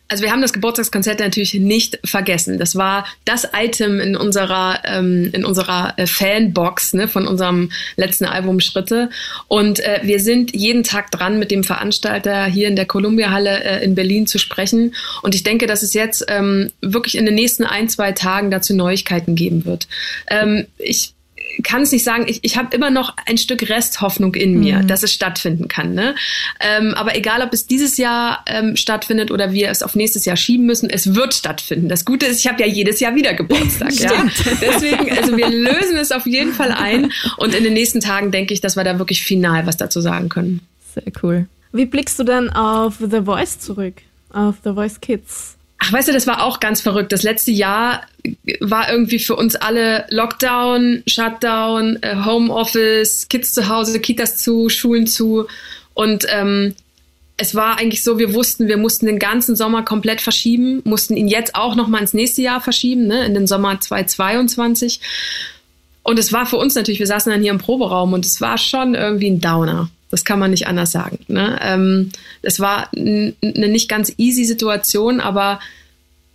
Also 0.08 0.22
wir 0.22 0.30
haben 0.30 0.42
das 0.42 0.52
Geburtstagskonzert 0.52 1.18
natürlich 1.18 1.54
nicht 1.54 1.98
vergessen. 2.04 2.58
Das 2.58 2.76
war 2.76 3.06
das 3.24 3.48
Item 3.54 3.98
in 3.98 4.16
unserer 4.16 4.80
ähm, 4.84 5.30
in 5.32 5.44
unserer 5.44 5.94
äh, 5.96 6.06
Fanbox 6.06 6.92
ne, 6.94 7.08
von 7.08 7.26
unserem 7.26 7.72
letzten 7.96 8.24
Album 8.24 8.60
Schritte. 8.60 9.10
Und 9.48 9.80
äh, 9.80 10.00
wir 10.02 10.20
sind 10.20 10.54
jeden 10.54 10.84
Tag 10.84 11.10
dran, 11.10 11.38
mit 11.38 11.50
dem 11.50 11.64
Veranstalter 11.64 12.46
hier 12.46 12.68
in 12.68 12.76
der 12.76 12.86
Columbia 12.86 13.30
Halle 13.30 13.64
äh, 13.64 13.84
in 13.84 13.94
Berlin 13.94 14.26
zu 14.26 14.38
sprechen. 14.38 14.94
Und 15.22 15.34
ich 15.34 15.42
denke, 15.42 15.66
dass 15.66 15.82
es 15.82 15.92
jetzt 15.92 16.24
ähm, 16.28 16.70
wirklich 16.80 17.16
in 17.16 17.26
den 17.26 17.34
nächsten 17.34 17.64
ein 17.64 17.88
zwei 17.88 18.12
Tagen 18.12 18.50
dazu 18.50 18.74
Neuigkeiten 18.74 19.34
geben 19.34 19.64
wird. 19.64 19.88
Ähm, 20.28 20.66
ich 20.78 21.15
kann 21.62 21.82
es 21.82 21.92
nicht 21.92 22.04
sagen, 22.04 22.24
ich, 22.28 22.40
ich 22.42 22.56
habe 22.56 22.74
immer 22.74 22.90
noch 22.90 23.14
ein 23.26 23.38
Stück 23.38 23.68
Resthoffnung 23.68 24.34
in 24.34 24.58
mir, 24.58 24.78
mhm. 24.78 24.88
dass 24.88 25.02
es 25.02 25.12
stattfinden 25.12 25.68
kann. 25.68 25.94
Ne? 25.94 26.14
Ähm, 26.60 26.94
aber 26.94 27.16
egal, 27.16 27.42
ob 27.42 27.52
es 27.52 27.66
dieses 27.66 27.96
Jahr 27.96 28.44
ähm, 28.46 28.76
stattfindet 28.76 29.30
oder 29.30 29.52
wir 29.52 29.70
es 29.70 29.82
auf 29.82 29.94
nächstes 29.94 30.24
Jahr 30.24 30.36
schieben 30.36 30.66
müssen, 30.66 30.90
es 30.90 31.14
wird 31.14 31.34
stattfinden. 31.34 31.88
Das 31.88 32.04
Gute 32.04 32.26
ist, 32.26 32.40
ich 32.40 32.48
habe 32.48 32.60
ja 32.62 32.68
jedes 32.68 33.00
Jahr 33.00 33.14
wieder 33.14 33.34
Geburtstag. 33.34 33.92
ja? 33.94 34.26
Deswegen, 34.60 35.10
also 35.16 35.36
wir 35.36 35.48
lösen 35.48 35.96
es 35.96 36.12
auf 36.12 36.26
jeden 36.26 36.52
Fall 36.52 36.72
ein 36.72 37.12
und 37.36 37.54
in 37.54 37.64
den 37.64 37.72
nächsten 37.72 38.00
Tagen 38.00 38.30
denke 38.30 38.54
ich, 38.54 38.60
dass 38.60 38.76
wir 38.76 38.84
da 38.84 38.98
wirklich 38.98 39.22
final 39.22 39.66
was 39.66 39.76
dazu 39.76 40.00
sagen 40.00 40.28
können. 40.28 40.60
Sehr 40.94 41.12
cool. 41.22 41.46
Wie 41.72 41.86
blickst 41.86 42.18
du 42.18 42.24
dann 42.24 42.50
auf 42.50 42.96
The 42.98 43.22
Voice 43.22 43.58
zurück? 43.58 43.94
Auf 44.30 44.56
The 44.64 44.72
Voice 44.72 45.00
Kids? 45.00 45.55
Ach, 45.78 45.92
weißt 45.92 46.08
du, 46.08 46.12
das 46.12 46.26
war 46.26 46.42
auch 46.42 46.60
ganz 46.60 46.80
verrückt. 46.80 47.12
Das 47.12 47.22
letzte 47.22 47.50
Jahr 47.50 48.02
war 48.60 48.90
irgendwie 48.90 49.18
für 49.18 49.36
uns 49.36 49.56
alle 49.56 50.06
Lockdown, 50.08 51.02
Shutdown, 51.06 51.98
äh, 52.02 52.16
Homeoffice, 52.24 53.28
Kids 53.28 53.52
zu 53.52 53.68
Hause, 53.68 54.00
Kitas 54.00 54.38
zu, 54.38 54.68
Schulen 54.68 55.06
zu. 55.06 55.46
Und 55.94 56.26
ähm, 56.30 56.74
es 57.36 57.54
war 57.54 57.78
eigentlich 57.78 58.02
so, 58.02 58.18
wir 58.18 58.32
wussten, 58.32 58.68
wir 58.68 58.78
mussten 58.78 59.06
den 59.06 59.18
ganzen 59.18 59.56
Sommer 59.56 59.84
komplett 59.84 60.22
verschieben, 60.22 60.80
mussten 60.84 61.16
ihn 61.16 61.28
jetzt 61.28 61.54
auch 61.54 61.74
noch 61.74 61.88
mal 61.88 62.00
ins 62.00 62.14
nächste 62.14 62.40
Jahr 62.40 62.60
verschieben, 62.60 63.06
ne, 63.06 63.26
in 63.26 63.34
den 63.34 63.46
Sommer 63.46 63.78
2022. 63.78 65.00
Und 66.02 66.18
es 66.18 66.32
war 66.32 66.46
für 66.46 66.56
uns 66.56 66.74
natürlich, 66.74 67.00
wir 67.00 67.06
saßen 67.06 67.30
dann 67.30 67.42
hier 67.42 67.50
im 67.50 67.58
Proberaum 67.58 68.12
und 68.14 68.24
es 68.24 68.40
war 68.40 68.56
schon 68.56 68.94
irgendwie 68.94 69.28
ein 69.28 69.40
Downer. 69.40 69.90
Das 70.16 70.24
kann 70.24 70.38
man 70.38 70.50
nicht 70.50 70.66
anders 70.66 70.92
sagen. 70.92 71.18
Ne? 71.28 71.58
Ähm, 71.62 72.10
es 72.42 72.58
war 72.58 72.90
eine 72.94 73.34
nicht 73.42 73.88
ganz 73.88 74.12
easy 74.16 74.44
Situation, 74.44 75.20
aber 75.20 75.60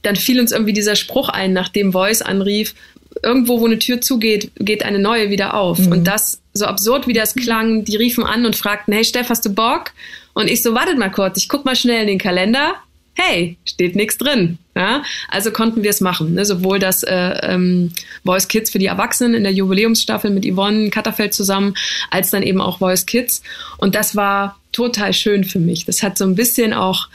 dann 0.04 0.16
fiel 0.16 0.40
uns 0.40 0.52
irgendwie 0.52 0.74
dieser 0.74 0.96
Spruch 0.96 1.30
ein, 1.30 1.54
nachdem 1.54 1.92
Voice 1.92 2.22
anrief, 2.22 2.76
irgendwo, 3.24 3.60
wo 3.60 3.66
eine 3.66 3.80
Tür 3.80 4.02
zugeht, 4.02 4.52
geht 4.58 4.84
eine 4.84 5.00
neue 5.00 5.30
wieder 5.30 5.54
auf. 5.56 5.80
Mhm. 5.80 5.92
Und 5.92 6.04
das, 6.06 6.42
so 6.54 6.66
absurd 6.66 7.08
wie 7.08 7.14
das 7.14 7.36
klang, 7.36 7.86
die 7.86 7.96
riefen 7.96 8.24
an 8.24 8.46
und 8.46 8.56
fragten, 8.56 8.94
hey 8.94 9.04
Steff, 9.04 9.30
hast 9.30 9.46
du 9.46 9.54
Bock? 9.54 9.92
Und 10.34 10.50
ich 10.50 10.64
so, 10.64 10.74
wartet 10.74 10.98
mal 10.98 11.12
kurz, 11.12 11.38
ich 11.38 11.50
guck 11.50 11.66
mal 11.66 11.76
schnell 11.76 12.02
in 12.02 12.08
den 12.08 12.18
Kalender 12.18 12.76
hey, 13.16 13.58
steht 13.66 13.96
nichts 13.96 14.18
drin. 14.18 14.58
Ja? 14.76 15.04
Also 15.30 15.52
konnten 15.52 15.84
wir 15.84 15.90
es 15.90 16.02
machen. 16.02 16.34
Ne? 16.34 16.46
Sowohl 16.46 16.80
das 16.80 17.04
äh, 17.04 17.14
ähm, 17.44 17.92
Voice 18.24 18.48
Kids 18.48 18.72
für 18.72 18.80
die 18.80 18.86
Erwachsenen 18.86 19.34
in 19.34 19.44
der 19.44 19.54
Jubiläumsstaffel 19.54 20.32
mit 20.32 20.46
Yvonne 20.46 20.90
Katterfeld 20.90 21.34
zusammen, 21.34 21.76
als 22.10 22.30
dann 22.30 22.44
eben 22.44 22.62
auch 22.62 22.80
Voice 22.80 23.06
Kids. 23.06 23.42
Und 23.78 23.96
das 23.96 24.16
war 24.16 24.60
total 24.72 25.14
schön 25.14 25.44
für 25.44 25.60
mich. 25.60 25.86
Das 25.86 26.04
hat 26.04 26.18
so 26.18 26.26
ein 26.26 26.36
bisschen 26.36 26.74
auch 26.74 27.10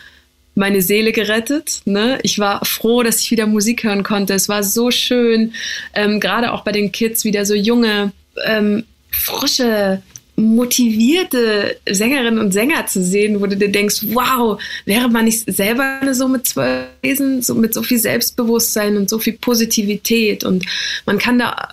meine 0.55 0.83
Seele 0.83 1.13
gerettet. 1.13 1.83
Ne? 1.85 2.19
Ich 2.23 2.39
war 2.39 2.65
froh, 2.65 3.03
dass 3.03 3.21
ich 3.21 3.31
wieder 3.31 3.47
Musik 3.47 3.85
hören 3.85 4.03
konnte. 4.03 4.35
Es 4.35 4.49
war 4.49 4.63
so 4.63 4.91
schön, 4.91 5.53
ähm, 5.95 6.19
gerade 6.19 6.53
auch 6.53 6.65
bei 6.65 6.73
den 6.73 6.93
Kids 6.93 7.25
wieder 7.25 7.45
so 7.45 7.55
junge, 7.55 8.13
ähm, 8.45 8.85
frische 9.11 10.03
motivierte 10.37 11.77
Sängerinnen 11.91 12.39
und 12.39 12.53
Sänger 12.53 12.87
zu 12.87 13.03
sehen, 13.03 13.41
wo 13.41 13.47
du 13.47 13.57
dir 13.57 13.71
denkst, 13.71 14.05
wow, 14.13 14.61
wäre 14.85 15.09
man 15.09 15.25
nicht 15.25 15.51
selber 15.51 16.01
so 16.13 16.29
mit 16.29 16.47
zwölf 16.47 16.87
Wesen, 17.03 17.43
so 17.43 17.55
mit 17.55 17.73
so 17.75 17.83
viel 17.83 17.99
Selbstbewusstsein 17.99 18.97
und 18.97 19.09
so 19.09 19.19
viel 19.19 19.35
Positivität 19.35 20.45
und 20.45 20.65
man 21.07 21.19
kann 21.19 21.39
da 21.39 21.69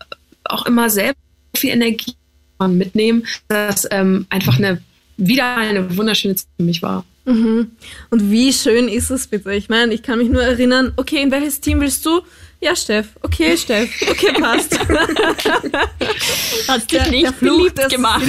auch 0.45 0.65
immer 0.65 0.89
selbst 0.89 1.19
so 1.53 1.59
viel 1.59 1.71
Energie 1.71 2.13
mitnehmen, 2.65 3.25
dass 3.49 3.85
ähm, 3.91 4.25
einfach 4.29 4.57
eine 4.57 4.81
wieder 5.17 5.57
eine 5.57 5.97
wunderschöne 5.97 6.35
Zeit 6.35 6.47
für 6.57 6.63
mich 6.63 6.81
war. 6.81 7.05
Mhm. 7.25 7.71
Und 8.09 8.31
wie 8.31 8.51
schön 8.51 8.87
ist 8.87 9.09
es 9.09 9.27
bitte? 9.27 9.53
Ich 9.53 9.69
meine, 9.69 9.93
ich 9.93 10.03
kann 10.03 10.19
mich 10.19 10.29
nur 10.29 10.43
erinnern, 10.43 10.93
okay, 10.97 11.21
in 11.21 11.31
welches 11.31 11.61
Team 11.61 11.79
willst 11.81 12.05
du? 12.05 12.21
Ja, 12.63 12.75
Steff. 12.77 13.07
Okay, 13.21 13.57
Steff. 13.57 13.89
Okay, 14.09 14.31
passt. 14.39 14.79
Hast 16.69 16.89
dich 16.89 17.09
nicht 17.09 17.39
beliebt 17.41 17.89
gemacht. 17.89 18.23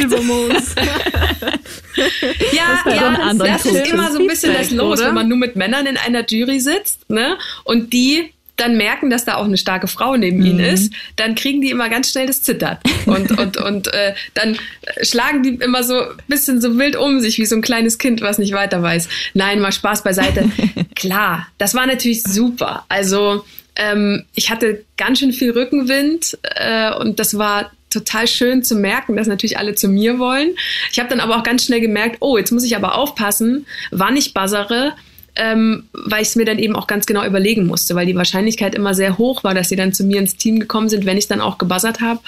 ja, 2.52 2.82
ja, 2.92 3.34
das 3.34 3.64
ist 3.64 3.92
immer 3.92 4.10
so 4.10 4.18
ein 4.18 4.26
bisschen 4.26 4.54
das 4.54 4.72
Los, 4.72 4.98
oder? 4.98 5.08
wenn 5.08 5.14
man 5.14 5.28
nur 5.28 5.38
mit 5.38 5.54
Männern 5.54 5.86
in 5.86 5.96
einer 5.96 6.26
Jury 6.26 6.58
sitzt, 6.58 7.08
ne? 7.08 7.38
Und 7.62 7.92
die 7.92 8.32
dann 8.56 8.76
merken, 8.76 9.08
dass 9.08 9.24
da 9.24 9.36
auch 9.36 9.44
eine 9.44 9.56
starke 9.56 9.86
Frau 9.86 10.16
neben 10.16 10.38
mhm. 10.38 10.46
ihnen 10.46 10.60
ist, 10.60 10.92
dann 11.14 11.36
kriegen 11.36 11.60
die 11.60 11.70
immer 11.70 11.88
ganz 11.88 12.10
schnell 12.10 12.26
das 12.26 12.42
Zittern. 12.42 12.78
Und, 13.06 13.30
und, 13.38 13.56
und 13.56 13.94
äh, 13.94 14.14
dann 14.34 14.58
schlagen 15.02 15.44
die 15.44 15.50
immer 15.54 15.84
so 15.84 16.00
ein 16.00 16.16
bisschen 16.26 16.60
so 16.60 16.76
wild 16.76 16.96
um 16.96 17.20
sich, 17.20 17.38
wie 17.38 17.46
so 17.46 17.54
ein 17.54 17.62
kleines 17.62 17.98
Kind, 17.98 18.20
was 18.20 18.38
nicht 18.38 18.52
weiter 18.52 18.82
weiß. 18.82 19.08
Nein, 19.34 19.60
mal 19.60 19.72
Spaß 19.72 20.02
beiseite. 20.02 20.50
Klar, 20.96 21.46
das 21.58 21.74
war 21.74 21.86
natürlich 21.86 22.24
super. 22.24 22.84
Also 22.88 23.44
ähm, 23.76 24.24
ich 24.34 24.50
hatte 24.50 24.84
ganz 24.96 25.18
schön 25.18 25.32
viel 25.32 25.50
Rückenwind 25.50 26.38
äh, 26.42 26.94
und 26.94 27.18
das 27.18 27.38
war 27.38 27.72
total 27.90 28.26
schön 28.26 28.62
zu 28.62 28.74
merken, 28.74 29.16
dass 29.16 29.26
natürlich 29.26 29.58
alle 29.58 29.74
zu 29.74 29.88
mir 29.88 30.18
wollen. 30.18 30.54
Ich 30.92 30.98
habe 30.98 31.08
dann 31.08 31.20
aber 31.20 31.36
auch 31.36 31.44
ganz 31.44 31.64
schnell 31.64 31.80
gemerkt, 31.80 32.16
oh, 32.20 32.36
jetzt 32.36 32.50
muss 32.50 32.64
ich 32.64 32.76
aber 32.76 32.96
aufpassen, 32.96 33.66
wann 33.90 34.16
ich 34.16 34.34
buzzere, 34.34 34.94
ähm, 35.36 35.88
weil 35.92 36.22
ich 36.22 36.28
es 36.28 36.36
mir 36.36 36.44
dann 36.44 36.58
eben 36.58 36.76
auch 36.76 36.86
ganz 36.86 37.06
genau 37.06 37.24
überlegen 37.24 37.66
musste, 37.66 37.94
weil 37.94 38.06
die 38.06 38.16
Wahrscheinlichkeit 38.16 38.74
immer 38.74 38.94
sehr 38.94 39.18
hoch 39.18 39.44
war, 39.44 39.54
dass 39.54 39.68
sie 39.68 39.76
dann 39.76 39.92
zu 39.92 40.04
mir 40.04 40.18
ins 40.18 40.36
Team 40.36 40.60
gekommen 40.60 40.88
sind, 40.88 41.06
wenn 41.06 41.18
ich 41.18 41.28
dann 41.28 41.40
auch 41.40 41.58
gebuzzert 41.58 42.00
habe. 42.00 42.20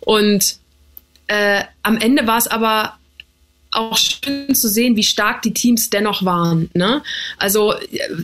Und 0.00 0.56
äh, 1.26 1.62
am 1.82 1.98
Ende 1.98 2.26
war 2.26 2.38
es 2.38 2.48
aber 2.48 2.94
auch 3.72 3.96
schön 3.96 4.54
zu 4.54 4.68
sehen, 4.68 4.96
wie 4.96 5.02
stark 5.02 5.42
die 5.42 5.54
Teams 5.54 5.90
dennoch 5.90 6.24
waren. 6.24 6.70
Ne? 6.74 7.02
Also 7.38 7.74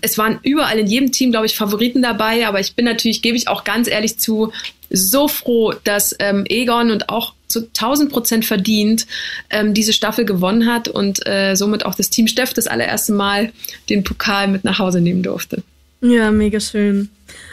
es 0.03 0.19
waren 0.19 0.41
überall 0.43 0.79
in 0.79 0.87
jedem 0.87 1.13
Team, 1.13 1.31
glaube 1.31 1.47
ich, 1.47 1.55
Favoriten 1.55 2.03
dabei, 2.03 2.47
aber 2.47 2.61
ich 2.61 2.75
bin 2.75 2.85
natürlich, 2.85 3.23
gebe 3.23 3.37
ich 3.37 3.49
auch 3.49 3.65
ganz 3.65 3.89
ehrlich 3.89 4.19
zu, 4.19 4.53
so 4.91 5.29
froh, 5.29 5.75
dass 5.85 6.15
ähm, 6.19 6.45
Egon 6.49 6.91
und 6.91 7.09
auch 7.09 7.35
zu 7.49 7.61
1000 7.61 8.11
Prozent 8.11 8.45
verdient 8.45 9.07
ähm, 9.51 9.75
diese 9.75 9.93
Staffel 9.93 10.25
gewonnen 10.25 10.67
hat 10.67 10.89
und 10.89 11.27
äh, 11.27 11.55
somit 11.55 11.85
auch 11.85 11.95
das 11.95 12.11
Team 12.11 12.27
Steff 12.29 12.55
das 12.55 12.67
allererste 12.67 13.13
Mal 13.13 13.53
den 13.89 14.05
Pokal 14.05 14.49
mit 14.49 14.65
nach 14.65 14.79
Hause 14.79 15.01
nehmen 15.01 15.23
durfte. 15.23 15.63
Ja, 16.01 16.31
mega 16.31 16.61
schön. 16.61 17.11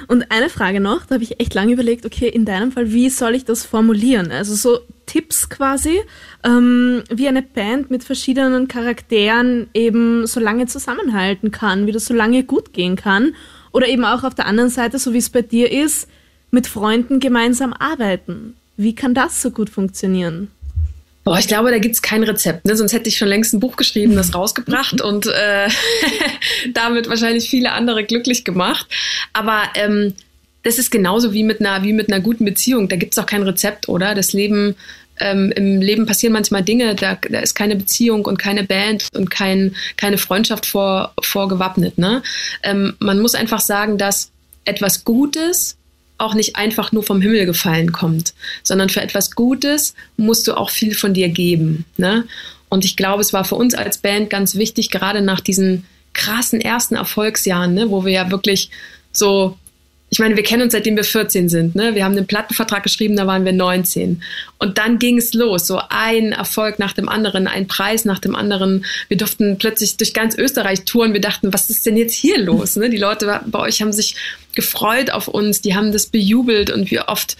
Und 0.08 0.32
eine 0.32 0.50
Frage 0.50 0.80
noch, 0.80 1.06
da 1.06 1.16
habe 1.16 1.24
ich 1.24 1.40
echt 1.40 1.54
lange 1.54 1.74
überlegt, 1.74 2.06
okay, 2.06 2.28
in 2.28 2.46
deinem 2.46 2.72
Fall, 2.72 2.92
wie 2.92 3.10
soll 3.10 3.36
ich 3.36 3.46
das 3.46 3.66
formulieren? 3.66 4.32
Also 4.32 4.54
so 4.56 4.80
Tipps 5.06 5.50
quasi, 5.50 6.02
ähm, 6.44 7.04
wie 7.10 7.28
eine 7.28 7.42
Band 7.42 7.90
mit 7.90 8.04
verschiedenen 8.04 8.68
Charakteren 8.68 9.68
eben 9.74 10.28
so 10.28 10.40
lange 10.40 10.68
zusammenhalten 10.68 11.52
kann, 11.52 11.88
wie 11.88 11.92
das 11.92 12.06
so 12.06 12.14
lange 12.14 12.44
gut 12.44 12.74
gehen 12.74 12.96
kann. 12.96 13.36
Oder 13.72 13.88
eben 13.88 14.06
auch 14.06 14.24
auf 14.24 14.36
der 14.36 14.46
anderen 14.46 14.70
Seite, 14.70 15.00
so 15.00 15.14
wie 15.14 15.18
es 15.18 15.30
bei 15.30 15.42
dir 15.42 15.72
ist, 15.72 16.08
mit 16.52 16.68
Freunden 16.68 17.20
gemeinsam 17.20 17.74
arbeiten. 17.74 18.56
Wie 18.78 18.94
kann 18.94 19.14
das 19.14 19.42
so 19.42 19.52
gut 19.52 19.70
funktionieren? 19.70 20.50
Boah, 21.24 21.39
ich 21.39 21.48
glaube, 21.48 21.72
da 21.72 21.77
gibt's 21.77 22.01
kein 22.01 22.24
Rezept, 22.24 22.65
ne? 22.65 22.75
sonst 22.75 22.92
hätte 22.92 23.08
ich 23.08 23.18
schon 23.18 23.30
längst 23.30 23.53
ein 23.53 23.60
Buch 23.60 23.77
geschrieben, 23.77 24.15
das 24.15 24.36
rausgebracht 24.36 25.01
und 25.01 25.27
äh, 25.27 25.70
damit 26.74 27.08
wahrscheinlich 27.10 27.50
viele 27.50 27.72
andere 27.72 28.03
glücklich 28.03 28.44
gemacht. 28.44 28.88
Aber 29.32 29.63
ähm, 29.75 30.13
das 30.63 30.80
ist 30.80 30.92
genauso 30.92 31.34
wie 31.34 31.44
mit 31.44 31.60
einer, 31.60 31.84
wie 31.84 31.94
mit 31.94 32.12
einer 32.12 32.22
guten 32.22 32.46
Beziehung. 32.46 32.89
Da 32.89 32.96
gibt's 32.96 33.18
auch 33.18 33.25
kein 33.25 33.44
Rezept, 33.44 33.89
oder? 33.89 34.15
Das 34.15 34.34
Leben, 34.34 34.75
ähm, 35.20 35.51
im 35.56 35.82
Leben 35.82 36.06
passieren 36.06 36.34
manchmal 36.34 36.63
Dinge, 36.63 36.96
da, 36.96 37.18
da 37.30 37.39
ist 37.39 37.53
keine 37.53 37.75
Beziehung 37.75 38.25
und 38.25 38.38
keine 38.38 38.63
Band 38.63 39.08
und 39.13 39.30
kein, 39.30 39.75
keine 39.98 40.18
Freundschaft 40.18 40.65
vor, 40.65 41.13
vorgewappnet. 41.22 41.98
Ne? 41.98 42.24
Ähm, 42.63 42.96
man 43.00 43.20
muss 43.20 43.36
einfach 43.36 43.62
sagen, 43.62 43.98
dass 43.98 44.32
etwas 44.65 45.03
Gutes 45.03 45.77
auch 46.17 46.34
nicht 46.36 46.55
einfach 46.55 46.91
nur 46.91 47.03
vom 47.03 47.22
Himmel 47.22 47.46
gefallen 47.46 47.91
kommt, 47.91 48.34
sondern 48.63 48.89
für 48.89 49.01
etwas 49.01 49.32
Gutes 49.32 49.93
musst 50.17 50.48
du 50.48 50.53
auch 50.53 50.70
viel 50.70 50.96
von 50.96 51.13
dir 51.13 51.29
geben. 51.29 51.86
Ne? 51.98 52.25
Und 52.70 52.86
ich 52.86 52.96
glaube, 52.96 53.22
es 53.22 53.34
war 53.34 53.46
für 53.46 53.55
uns 53.55 53.74
als 53.74 53.98
Band 53.98 54.29
ganz 54.29 54.55
wichtig, 54.55 54.89
gerade 54.89 55.22
nach 55.22 55.39
diesen 55.39 55.86
krassen 56.13 56.62
ersten 56.62 56.96
Erfolgsjahren, 56.96 57.74
ne, 57.74 57.89
wo 57.89 58.05
wir 58.05 58.12
ja 58.12 58.32
wirklich 58.32 58.70
so 59.12 59.58
ich 60.13 60.20
meine, 60.20 60.36
wir 60.36 60.43
kennen 60.43 60.62
uns 60.62 60.74
seitdem 60.74 60.96
wir 60.96 61.03
14 61.03 61.50
sind. 61.50 61.74
Ne? 61.74 61.96
Wir 61.96 62.05
haben 62.05 62.15
einen 62.15 62.27
Plattenvertrag 62.27 62.84
geschrieben, 62.84 63.15
da 63.15 63.25
waren 63.25 63.46
wir 63.46 63.51
19. 63.51 64.22
Und 64.60 64.77
dann 64.77 65.00
ging 65.00 65.17
es 65.17 65.34
los, 65.34 65.65
so 65.65 65.82
ein 65.89 66.34
Erfolg 66.34 66.77
nach 66.77 66.93
dem 66.93 67.10
anderen, 67.10 67.48
ein 67.48 67.65
Preis 67.65 68.05
nach 68.05 68.20
dem 68.20 68.36
anderen. 68.36 68.86
Wir 69.08 69.17
durften 69.17 69.58
plötzlich 69.58 69.98
durch 69.98 70.13
ganz 70.13 70.38
Österreich 70.38 70.86
touren. 70.86 71.13
Wir 71.13 71.20
dachten, 71.20 71.51
was 71.51 71.72
ist 71.72 71.88
denn 71.88 71.98
jetzt 71.98 72.13
hier 72.13 72.38
los? 72.38 72.75
Ne? 72.75 72.91
Die 72.91 72.98
Leute 72.98 73.41
bei 73.48 73.60
euch 73.60 73.82
haben 73.82 73.91
sich 73.91 74.15
gefreut 74.53 75.10
auf 75.10 75.27
uns, 75.27 75.62
die 75.62 75.74
haben 75.74 75.91
das 75.91 76.05
bejubelt 76.05 76.70
und 76.70 76.91
wie 76.91 77.00
oft, 77.00 77.36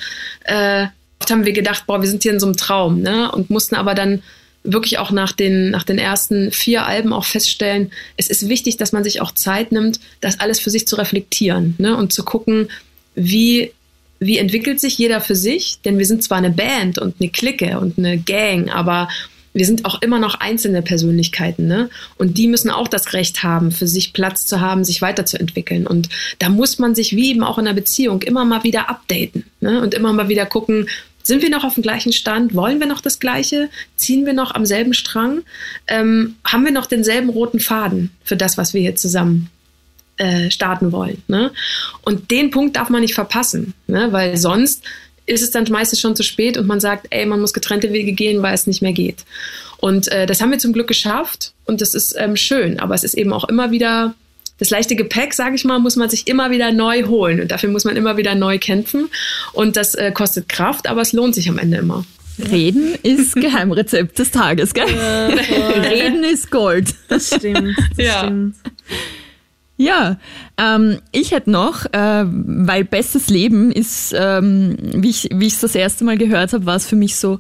äh, 0.46 0.88
oft 1.20 1.30
haben 1.30 1.46
wir 1.46 1.54
gedacht, 1.54 1.84
boah, 1.86 2.02
wir 2.02 2.10
sind 2.10 2.24
hier 2.24 2.34
in 2.34 2.40
so 2.40 2.48
einem 2.48 2.58
Traum. 2.58 3.02
Ne? 3.02 3.32
Und 3.32 3.52
mussten 3.52 3.76
aber 3.76 3.94
dann 3.94 4.24
wirklich 4.64 4.98
auch 4.98 5.12
nach 5.12 5.32
den, 5.32 5.72
nach 5.72 5.84
den 5.84 5.98
ersten 5.98 6.52
vier 6.52 6.86
Alben 6.86 7.14
auch 7.14 7.26
feststellen, 7.26 7.92
es 8.18 8.30
ist 8.30 8.48
wichtig, 8.48 8.78
dass 8.78 8.92
man 8.92 9.04
sich 9.04 9.22
auch 9.22 9.32
Zeit 9.32 9.72
nimmt, 9.72 10.00
das 10.22 10.40
alles 10.40 10.60
für 10.60 10.70
sich 10.70 10.88
zu 10.88 10.96
reflektieren 10.96 11.76
ne? 11.78 11.96
und 11.98 12.14
zu 12.14 12.24
gucken, 12.24 12.70
wie, 13.16 13.72
wie 14.20 14.38
entwickelt 14.38 14.80
sich 14.80 14.98
jeder 14.98 15.22
für 15.22 15.36
sich. 15.36 15.80
Denn 15.84 15.98
wir 15.98 16.06
sind 16.06 16.24
zwar 16.24 16.38
eine 16.38 16.50
Band 16.50 16.98
und 16.98 17.16
eine 17.20 17.30
Clique 17.30 17.80
und 17.80 17.98
eine 17.98 18.18
Gang, 18.18 18.74
aber 18.74 19.10
wir 19.54 19.66
sind 19.66 19.86
auch 19.86 20.02
immer 20.02 20.20
noch 20.20 20.36
einzelne 20.40 20.82
Persönlichkeiten, 20.82 21.68
ne? 21.68 21.90
Und 22.18 22.38
die 22.38 22.48
müssen 22.48 22.72
auch 22.72 22.88
das 22.88 23.14
Recht 23.14 23.44
haben, 23.44 23.72
für 23.72 23.88
sich 23.88 24.12
Platz 24.12 24.46
zu 24.46 24.62
haben, 24.62 24.84
sich 24.84 25.02
weiterzuentwickeln. 25.02 25.86
Und 25.86 26.10
da 26.40 26.50
muss 26.50 26.80
man 26.80 26.96
sich 26.96 27.16
wie 27.16 27.30
eben 27.32 27.44
auch 27.44 27.60
in 27.60 27.68
einer 27.68 27.76
Beziehung 27.76 28.24
immer 28.24 28.46
mal 28.46 28.64
wieder 28.64 28.90
updaten, 28.90 29.46
ne? 29.62 29.82
Und 29.82 29.94
immer 29.94 30.12
mal 30.12 30.28
wieder 30.28 30.48
gucken, 30.48 30.88
sind 31.24 31.42
wir 31.42 31.50
noch 31.50 31.64
auf 31.64 31.76
dem 31.76 31.84
gleichen 31.84 32.12
Stand? 32.12 32.54
Wollen 32.54 32.80
wir 32.80 32.88
noch 32.88 33.02
das 33.02 33.20
Gleiche? 33.20 33.70
Ziehen 33.96 34.26
wir 34.26 34.34
noch 34.34 34.54
am 34.54 34.66
selben 34.66 34.94
Strang? 34.94 35.42
Ähm, 35.88 36.36
haben 36.46 36.66
wir 36.66 36.72
noch 36.72 36.86
denselben 36.86 37.30
roten 37.30 37.60
Faden 37.60 38.12
für 38.24 38.36
das, 38.36 38.58
was 38.58 38.74
wir 38.74 38.82
hier 38.82 38.96
zusammen 38.96 39.50
äh, 40.18 40.52
starten 40.52 40.92
wollen? 40.92 41.24
Ne? 41.28 41.52
Und 42.04 42.30
den 42.30 42.52
Punkt 42.52 42.76
darf 42.76 42.90
man 42.90 43.02
nicht 43.02 43.16
verpassen, 43.16 43.74
ne? 43.88 44.12
weil 44.12 44.38
sonst 44.38 44.84
ist 45.26 45.42
es 45.42 45.52
dann 45.52 45.66
meistens 45.70 46.02
schon 46.02 46.16
zu 46.18 46.24
spät 46.24 46.58
und 46.58 46.68
man 46.68 46.82
sagt, 46.82 47.08
ey, 47.10 47.26
man 47.26 47.40
muss 47.40 47.54
getrennte 47.54 47.94
Wege 47.94 48.12
gehen, 48.12 48.42
weil 48.42 48.54
es 48.54 48.68
nicht 48.68 48.82
mehr 48.82 48.92
geht. 48.92 49.24
Und 49.78 50.10
äh, 50.10 50.26
das 50.26 50.42
haben 50.42 50.52
wir 50.52 50.60
zum 50.60 50.74
Glück 50.74 50.88
geschafft 50.88 51.54
und 51.66 51.80
das 51.80 51.94
ist 51.94 52.16
ähm, 52.18 52.36
schön, 52.36 52.80
aber 52.80 52.96
es 52.96 53.06
ist 53.06 53.14
eben 53.14 53.32
auch 53.32 53.46
immer 53.46 53.72
wieder 53.72 54.16
das 54.58 54.70
leichte 54.70 54.96
Gepäck, 54.96 55.34
sage 55.34 55.56
ich 55.56 55.66
mal, 55.66 55.80
muss 55.80 55.96
man 55.96 56.10
sich 56.10 56.28
immer 56.28 56.52
wieder 56.52 56.72
neu 56.72 57.04
holen 57.04 57.42
und 57.42 57.52
dafür 57.52 57.70
muss 57.70 57.86
man 57.86 57.96
immer 57.96 58.18
wieder 58.18 58.36
neu 58.36 58.60
kämpfen 58.60 59.10
und 59.54 59.76
das 59.76 59.96
äh, 59.96 60.12
kostet 60.12 60.48
Kraft, 60.50 60.88
aber 60.88 61.02
es 61.02 61.14
lohnt 61.14 61.36
sich 61.36 61.50
am 61.50 61.58
Ende 61.58 61.78
immer. 61.78 62.06
Reden 62.40 62.96
ist 63.04 63.36
Geheimrezept 63.36 64.18
des 64.18 64.32
Tages, 64.32 64.74
gell? 64.74 64.90
Ja, 64.90 65.28
Reden 65.28 66.24
ist 66.24 66.52
Gold. 66.52 66.94
Das 67.08 67.28
stimmt. 67.28 67.78
Das 67.98 67.98
ja. 68.06 68.20
stimmt. 68.20 68.56
Ja, 69.76 70.18
ähm, 70.58 71.00
ich 71.12 71.32
hätte 71.32 71.50
noch, 71.50 71.86
äh, 71.92 72.26
weil 72.26 72.84
Bestes 72.86 73.30
Leben 73.30 73.72
ist, 73.72 74.14
ähm, 74.16 74.78
wie 74.94 75.10
ich 75.10 75.30
wie 75.34 75.48
ich 75.48 75.60
das 75.60 75.74
erste 75.74 76.04
Mal 76.04 76.18
gehört 76.18 76.54
habe, 76.54 76.66
war 76.66 76.76
es 76.76 76.86
für 76.86 76.96
mich 76.96 77.16
so, 77.16 77.40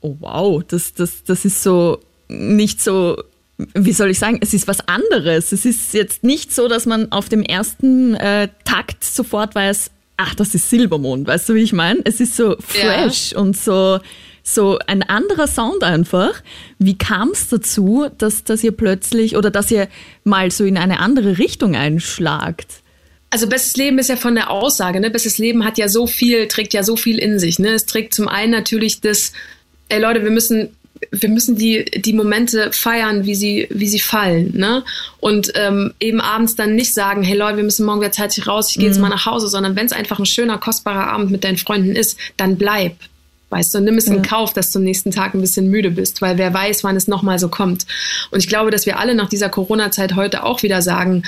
oh 0.00 0.16
wow, 0.20 0.62
das, 0.66 0.94
das, 0.94 1.24
das 1.24 1.44
ist 1.44 1.62
so 1.62 1.98
nicht 2.28 2.80
so 2.80 3.22
wie 3.56 3.92
soll 3.92 4.10
ich 4.10 4.18
sagen, 4.18 4.38
es 4.40 4.52
ist 4.52 4.66
was 4.66 4.88
anderes. 4.88 5.52
Es 5.52 5.64
ist 5.64 5.94
jetzt 5.94 6.24
nicht 6.24 6.52
so, 6.52 6.68
dass 6.68 6.86
man 6.86 7.12
auf 7.12 7.28
dem 7.28 7.42
ersten 7.42 8.14
äh, 8.14 8.48
Takt 8.64 9.04
sofort 9.04 9.54
weiß, 9.54 9.90
ach, 10.16 10.34
das 10.34 10.54
ist 10.54 10.70
Silbermond, 10.70 11.26
weißt 11.26 11.48
du, 11.48 11.54
wie 11.54 11.62
ich 11.62 11.72
meine? 11.72 12.00
Es 12.04 12.20
ist 12.20 12.36
so 12.36 12.56
fresh 12.60 13.32
ja. 13.32 13.38
und 13.38 13.56
so, 13.56 14.00
so 14.42 14.78
ein 14.86 15.02
anderer 15.02 15.46
Sound 15.46 15.82
einfach. 15.82 16.42
Wie 16.78 16.96
kam 16.98 17.30
es 17.30 17.48
dazu, 17.48 18.06
dass, 18.18 18.44
dass 18.44 18.62
ihr 18.62 18.72
plötzlich 18.72 19.36
oder 19.36 19.50
dass 19.50 19.70
ihr 19.70 19.88
mal 20.24 20.50
so 20.50 20.64
in 20.64 20.76
eine 20.76 21.00
andere 21.00 21.38
Richtung 21.38 21.76
einschlagt? 21.76 22.82
Also 23.30 23.48
Bestes 23.48 23.76
Leben 23.76 23.98
ist 23.98 24.08
ja 24.08 24.16
von 24.16 24.36
der 24.36 24.50
Aussage, 24.50 25.00
ne? 25.00 25.10
Bestes 25.10 25.38
Leben 25.38 25.64
hat 25.64 25.76
ja 25.76 25.88
so 25.88 26.06
viel, 26.06 26.46
trägt 26.46 26.72
ja 26.72 26.84
so 26.84 26.94
viel 26.94 27.18
in 27.18 27.40
sich. 27.40 27.58
Ne? 27.58 27.70
Es 27.70 27.86
trägt 27.86 28.14
zum 28.14 28.28
einen 28.28 28.52
natürlich 28.52 29.00
das, 29.00 29.32
ey 29.88 30.00
Leute, 30.00 30.22
wir 30.22 30.30
müssen 30.30 30.76
wir 31.10 31.28
müssen 31.28 31.56
die, 31.56 31.84
die 31.84 32.12
Momente 32.12 32.72
feiern, 32.72 33.24
wie 33.24 33.34
sie, 33.34 33.66
wie 33.70 33.88
sie 33.88 34.00
fallen. 34.00 34.56
Ne? 34.56 34.84
Und 35.20 35.52
ähm, 35.54 35.92
eben 36.00 36.20
abends 36.20 36.54
dann 36.56 36.74
nicht 36.74 36.94
sagen, 36.94 37.22
hey 37.22 37.36
Leute, 37.36 37.56
wir 37.58 37.64
müssen 37.64 37.86
morgen 37.86 38.00
wieder 38.00 38.12
zeitig 38.12 38.46
raus, 38.46 38.70
ich 38.70 38.76
gehe 38.76 38.84
mhm. 38.84 38.92
jetzt 38.92 39.00
mal 39.00 39.08
nach 39.08 39.26
Hause, 39.26 39.48
sondern 39.48 39.76
wenn 39.76 39.86
es 39.86 39.92
einfach 39.92 40.18
ein 40.18 40.26
schöner, 40.26 40.58
kostbarer 40.58 41.08
Abend 41.08 41.30
mit 41.30 41.44
deinen 41.44 41.56
Freunden 41.56 41.96
ist, 41.96 42.18
dann 42.36 42.56
bleib. 42.56 42.96
Weißt 43.50 43.74
du, 43.74 43.80
nimm 43.80 43.96
es 43.96 44.06
ja. 44.06 44.14
in 44.14 44.22
Kauf, 44.22 44.52
dass 44.52 44.70
du 44.72 44.78
am 44.78 44.84
nächsten 44.84 45.10
Tag 45.10 45.34
ein 45.34 45.40
bisschen 45.40 45.70
müde 45.70 45.90
bist, 45.90 46.22
weil 46.22 46.38
wer 46.38 46.52
weiß, 46.52 46.82
wann 46.82 46.96
es 46.96 47.06
nochmal 47.06 47.38
so 47.38 47.48
kommt. 47.48 47.86
Und 48.30 48.40
ich 48.40 48.48
glaube, 48.48 48.70
dass 48.70 48.86
wir 48.86 48.98
alle 48.98 49.14
nach 49.14 49.28
dieser 49.28 49.48
Corona-Zeit 49.48 50.16
heute 50.16 50.42
auch 50.42 50.62
wieder 50.62 50.82
sagen, 50.82 51.22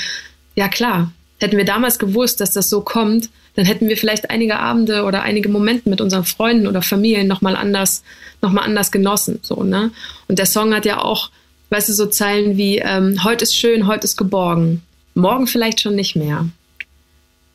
ja 0.57 0.69
klar, 0.69 1.13
hätten 1.39 1.57
wir 1.57 1.65
damals 1.65 1.99
gewusst, 1.99 2.41
dass 2.41 2.53
das 2.53 2.71
so 2.71 2.81
kommt, 2.81 3.31
dann 3.55 3.65
hätten 3.65 3.89
wir 3.89 3.97
vielleicht 3.97 4.31
einige 4.31 4.59
Abende 4.59 5.05
oder 5.05 5.23
einige 5.23 5.49
Momente 5.49 5.89
mit 5.89 6.01
unseren 6.01 6.25
Freunden 6.25 6.67
oder 6.67 6.83
Familien 6.83 7.27
nochmal 7.27 7.57
anders, 7.57 8.03
noch 8.43 8.53
mal 8.53 8.63
anders 8.63 8.93
genossen. 8.93 9.39
So, 9.43 9.63
ne? 9.63 9.91
Und 10.29 10.39
der 10.39 10.47
Song 10.47 10.75
hat 10.75 10.85
ja 10.85 11.03
auch, 11.03 11.31
weißt 11.71 11.89
du, 11.89 11.93
so 11.95 12.07
Zeilen 12.07 12.57
wie, 12.57 12.79
ähm, 12.79 13.25
heute 13.25 13.45
ist 13.45 13.57
schön, 13.57 13.87
heute 13.87 14.05
ist 14.05 14.17
geborgen, 14.17 14.83
morgen 15.15 15.47
vielleicht 15.47 15.81
schon 15.81 15.95
nicht 15.95 16.17
mehr. 16.17 16.47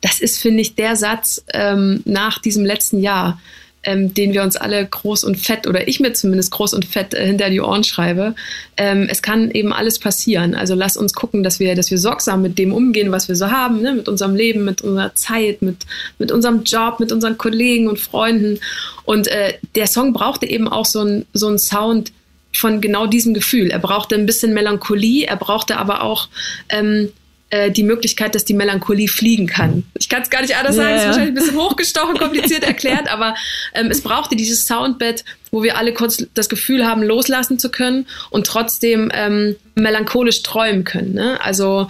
Das 0.00 0.20
ist, 0.20 0.38
finde 0.38 0.60
ich, 0.60 0.74
der 0.74 0.96
Satz 0.96 1.44
ähm, 1.54 2.02
nach 2.04 2.40
diesem 2.40 2.64
letzten 2.64 3.00
Jahr, 3.00 3.40
ähm, 3.84 4.14
den 4.14 4.32
wir 4.32 4.42
uns 4.42 4.56
alle 4.56 4.86
groß 4.86 5.24
und 5.24 5.36
fett 5.36 5.66
oder 5.66 5.88
ich 5.88 6.00
mir 6.00 6.12
zumindest 6.12 6.52
groß 6.52 6.74
und 6.74 6.84
fett 6.84 7.14
äh, 7.14 7.26
hinter 7.26 7.50
die 7.50 7.60
Ohren 7.60 7.84
schreibe. 7.84 8.34
Ähm, 8.76 9.08
es 9.10 9.22
kann 9.22 9.50
eben 9.50 9.72
alles 9.72 9.98
passieren. 9.98 10.54
Also 10.54 10.74
lass 10.74 10.96
uns 10.96 11.12
gucken, 11.14 11.42
dass 11.42 11.58
wir, 11.58 11.74
dass 11.74 11.90
wir 11.90 11.98
sorgsam 11.98 12.42
mit 12.42 12.58
dem 12.58 12.72
umgehen, 12.72 13.10
was 13.12 13.28
wir 13.28 13.36
so 13.36 13.50
haben, 13.50 13.82
ne? 13.82 13.94
mit 13.94 14.08
unserem 14.08 14.34
Leben, 14.34 14.64
mit 14.64 14.82
unserer 14.82 15.14
Zeit, 15.14 15.62
mit, 15.62 15.78
mit 16.18 16.30
unserem 16.30 16.62
Job, 16.64 17.00
mit 17.00 17.12
unseren 17.12 17.38
Kollegen 17.38 17.88
und 17.88 17.98
Freunden. 17.98 18.60
Und 19.04 19.28
äh, 19.28 19.54
der 19.74 19.86
Song 19.86 20.12
brauchte 20.12 20.46
eben 20.46 20.68
auch 20.68 20.86
so 20.86 21.00
ein 21.02 21.26
so 21.32 21.48
ein 21.48 21.58
Sound 21.58 22.12
von 22.52 22.80
genau 22.80 23.06
diesem 23.06 23.34
Gefühl. 23.34 23.70
Er 23.70 23.78
brauchte 23.78 24.14
ein 24.14 24.26
bisschen 24.26 24.52
Melancholie, 24.52 25.26
er 25.26 25.36
brauchte 25.36 25.78
aber 25.78 26.02
auch 26.02 26.28
ähm, 26.68 27.10
äh, 27.52 27.70
die 27.70 27.82
Möglichkeit, 27.82 28.34
dass 28.34 28.46
die 28.46 28.54
Melancholie 28.54 29.08
fliegen 29.08 29.46
kann. 29.46 29.84
Ich 29.98 30.08
kann 30.08 30.22
es 30.22 30.30
gar 30.30 30.40
nicht 30.40 30.56
anders 30.56 30.76
ja, 30.76 30.82
sagen, 30.82 30.94
es 30.94 31.00
ist 31.02 31.06
wahrscheinlich 31.08 31.30
ein 31.32 31.34
bisschen 31.34 31.58
hochgestochen, 31.58 32.16
kompliziert 32.16 32.64
erklärt, 32.64 33.12
aber 33.12 33.34
ähm, 33.74 33.90
es 33.90 34.00
brauchte 34.00 34.36
dieses 34.36 34.66
Soundbed, 34.66 35.22
wo 35.50 35.62
wir 35.62 35.76
alle 35.76 35.92
kurz 35.92 36.26
das 36.32 36.48
Gefühl 36.48 36.86
haben, 36.86 37.02
loslassen 37.02 37.58
zu 37.58 37.70
können 37.70 38.06
und 38.30 38.46
trotzdem 38.46 39.12
ähm, 39.14 39.56
melancholisch 39.74 40.42
träumen 40.42 40.84
können. 40.84 41.12
Ne? 41.12 41.38
Also 41.42 41.88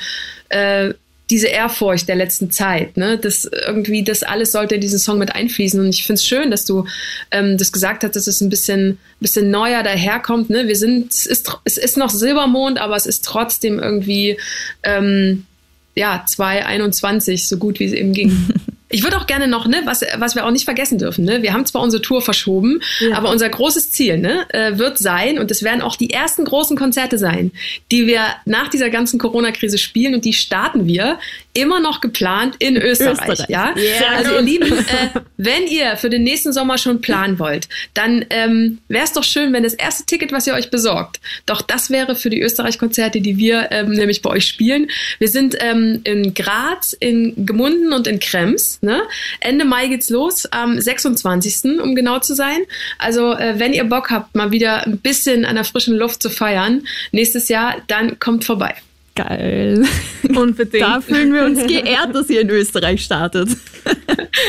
äh, 0.49 0.95
diese 1.31 1.47
Ehrfurcht 1.47 2.09
der 2.09 2.17
letzten 2.17 2.51
Zeit, 2.51 2.97
ne? 2.97 3.17
Das 3.17 3.49
irgendwie, 3.67 4.03
das 4.03 4.25
alles 4.25 4.51
sollte 4.51 4.75
in 4.75 4.81
diesen 4.81 4.99
Song 4.99 5.19
mit 5.19 5.35
einfließen. 5.35 5.81
Und 5.81 5.91
ich 5.91 6.05
finde 6.05 6.19
es 6.19 6.27
schön, 6.27 6.51
dass 6.51 6.65
du 6.67 6.87
ähm, 7.31 7.57
das 7.57 7.73
gesagt 7.73 8.03
hast, 8.03 8.17
dass 8.17 8.27
es 8.27 8.41
ein 8.41 8.51
bisschen, 8.51 8.99
bisschen 9.21 9.51
neuer 9.51 9.85
daherkommt. 9.85 10.51
Ne? 10.51 10.67
Wir 10.67 10.77
sind, 10.77 11.13
es 11.13 11.25
ist, 11.25 11.51
es 11.65 11.79
ist 11.79 11.97
noch 11.97 12.11
Silbermond, 12.11 12.79
aber 12.79 12.97
es 12.97 13.07
ist 13.07 13.25
trotzdem 13.25 13.79
irgendwie 13.79 14.37
ähm, 14.83 15.47
ja, 15.95 16.25
2,21, 16.27 17.49
so 17.49 17.57
gut 17.57 17.79
wie 17.79 17.85
es 17.85 17.93
eben 17.93 18.13
ging. 18.13 18.33
Ich 18.93 19.03
würde 19.03 19.19
auch 19.19 19.27
gerne 19.27 19.49
noch, 19.49 19.67
ne, 19.67 19.83
was, 19.85 20.03
was 20.17 20.35
wir 20.35 20.47
auch 20.47 20.51
nicht 20.51 20.65
vergessen 20.65 20.99
dürfen, 20.99 21.25
ne, 21.25 21.43
wir 21.43 21.53
haben 21.53 21.67
zwar 21.67 21.83
unsere 21.83 22.03
Tour 22.03 22.23
verschoben, 22.23 22.81
ja. 23.01 23.17
aber 23.17 23.31
unser 23.31 23.49
großes 23.49 23.91
Ziel 23.91 24.19
ne, 24.19 24.47
äh, 24.51 24.79
wird 24.79 24.99
sein, 24.99 25.39
und 25.39 25.51
es 25.51 25.63
werden 25.63 25.83
auch 25.83 25.97
die 25.97 26.11
ersten 26.11 26.45
großen 26.45 26.77
Konzerte 26.77 27.19
sein, 27.19 27.53
die 27.91 28.07
wir 28.07 28.23
nach 28.45 28.69
dieser 28.69 28.91
ganzen 28.91 29.19
Corona-Krise 29.19 29.79
spielen 29.79 30.15
und 30.15 30.25
die 30.25 30.33
starten 30.33 30.87
wir 30.87 31.19
immer 31.55 31.81
noch 31.81 32.01
geplant 32.01 32.57
in 32.59 32.77
Österreich. 32.77 33.29
Österreich. 33.29 33.49
Ja? 33.49 33.75
Yeah. 33.77 34.17
Also 34.17 34.35
ihr 34.35 34.43
Lieben, 34.43 34.73
äh, 34.73 34.83
wenn 35.37 35.67
ihr 35.67 35.97
für 35.97 36.09
den 36.09 36.23
nächsten 36.23 36.53
Sommer 36.53 36.79
schon 36.79 37.01
planen 37.01 37.39
wollt, 37.39 37.69
dann 37.95 38.25
ähm, 38.31 38.79
wäre 38.89 39.05
es 39.05 39.13
doch 39.13 39.25
schön, 39.25 39.53
wenn 39.53 39.63
das 39.63 39.75
erste 39.75 40.05
Ticket, 40.07 40.33
was 40.33 40.47
ihr 40.47 40.55
euch 40.55 40.71
besorgt, 40.71 41.21
doch 41.47 41.63
das 41.63 41.91
wäre 41.91 42.15
für 42.15 42.31
die 42.31 42.41
Österreich-Konzerte, 42.41 43.21
die 43.21 43.37
wir 43.37 43.69
ähm, 43.71 43.91
nämlich 43.91 44.23
bei 44.23 44.31
euch 44.31 44.47
spielen. 44.47 44.89
Wir 45.19 45.29
sind 45.29 45.57
ähm, 45.61 46.01
in 46.05 46.35
Graz, 46.35 46.97
in 46.99 47.47
Gemunden 47.47 47.93
und 47.93 48.07
in 48.07 48.19
Krems. 48.19 48.79
Ne? 48.85 49.01
Ende 49.39 49.65
Mai 49.65 49.87
geht's 49.87 50.11
los, 50.11 50.47
am 50.47 50.81
26. 50.81 51.81
um 51.81 51.95
genau 51.95 52.19
zu 52.19 52.35
sein. 52.35 52.59
Also 52.99 53.33
äh, 53.33 53.55
wenn 53.59 53.73
ihr 53.73 53.85
Bock 53.85 54.11
habt, 54.11 54.35
mal 54.35 54.51
wieder 54.51 54.85
ein 54.85 54.99
bisschen 54.99 55.45
an 55.45 55.55
der 55.55 55.63
frischen 55.63 55.97
Luft 55.97 56.21
zu 56.21 56.31
feiern, 56.31 56.83
nächstes 57.13 57.49
Jahr, 57.49 57.77
dann 57.87 58.19
kommt 58.19 58.45
vorbei. 58.45 58.75
Geil. 59.15 59.85
Unbedingt. 60.35 60.83
Da 60.83 61.01
fühlen 61.01 61.33
wir 61.33 61.45
uns 61.45 61.65
geehrt, 61.67 62.13
dass 62.13 62.29
ihr 62.29 62.41
in 62.41 62.51
Österreich 62.51 63.05
startet. 63.05 63.51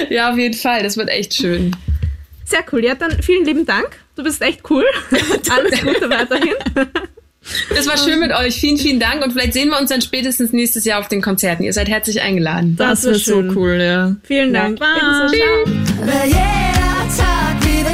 Ja, 0.10 0.32
auf 0.32 0.38
jeden 0.38 0.54
Fall. 0.54 0.84
Das 0.84 0.96
wird 0.96 1.10
echt 1.10 1.34
schön. 1.34 1.76
Sehr 2.46 2.64
cool. 2.72 2.84
Ja, 2.86 2.96
dann 2.96 3.22
vielen 3.22 3.46
lieben 3.46 3.66
Dank. 3.66 4.00
Du 4.16 4.24
bist 4.24 4.42
echt 4.42 4.62
cool. 4.70 4.86
Alles 5.50 5.82
Gute 5.82 6.10
weiterhin. 6.10 6.56
Das 7.76 7.88
war 7.88 7.98
schön 7.98 8.20
mit 8.20 8.32
euch. 8.32 8.56
Vielen, 8.56 8.78
vielen 8.78 9.00
Dank. 9.00 9.24
Und 9.24 9.32
vielleicht 9.32 9.54
sehen 9.54 9.70
wir 9.70 9.80
uns 9.80 9.90
dann 9.90 10.02
spätestens 10.02 10.54
nächstes 10.54 10.86
Jahr 10.86 11.00
auf 11.00 11.08
den 11.08 11.22
Konzerten. 11.22 11.64
Ihr 11.64 11.74
seid 11.74 11.90
herzlich 11.90 12.22
eingeladen. 12.22 12.76
Das, 12.78 13.02
das 13.02 13.28
wird 13.28 13.54
so 13.54 13.60
cool, 13.60 13.80
ja. 13.82 14.16
Vielen 14.24 14.54
Dank. 14.54 14.80
Ja. 14.80 15.28
Bye. 15.30 16.24
Ciao. 17.10 17.93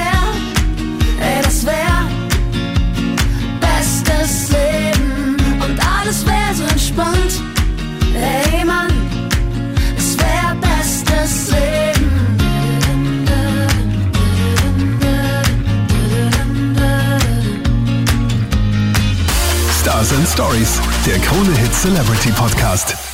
Stars 20.00 20.32
Stories, 20.32 20.82
der 21.06 21.20
Krone 21.20 21.54
Hit 21.58 21.74
Celebrity 21.74 22.32
Podcast. 22.32 23.09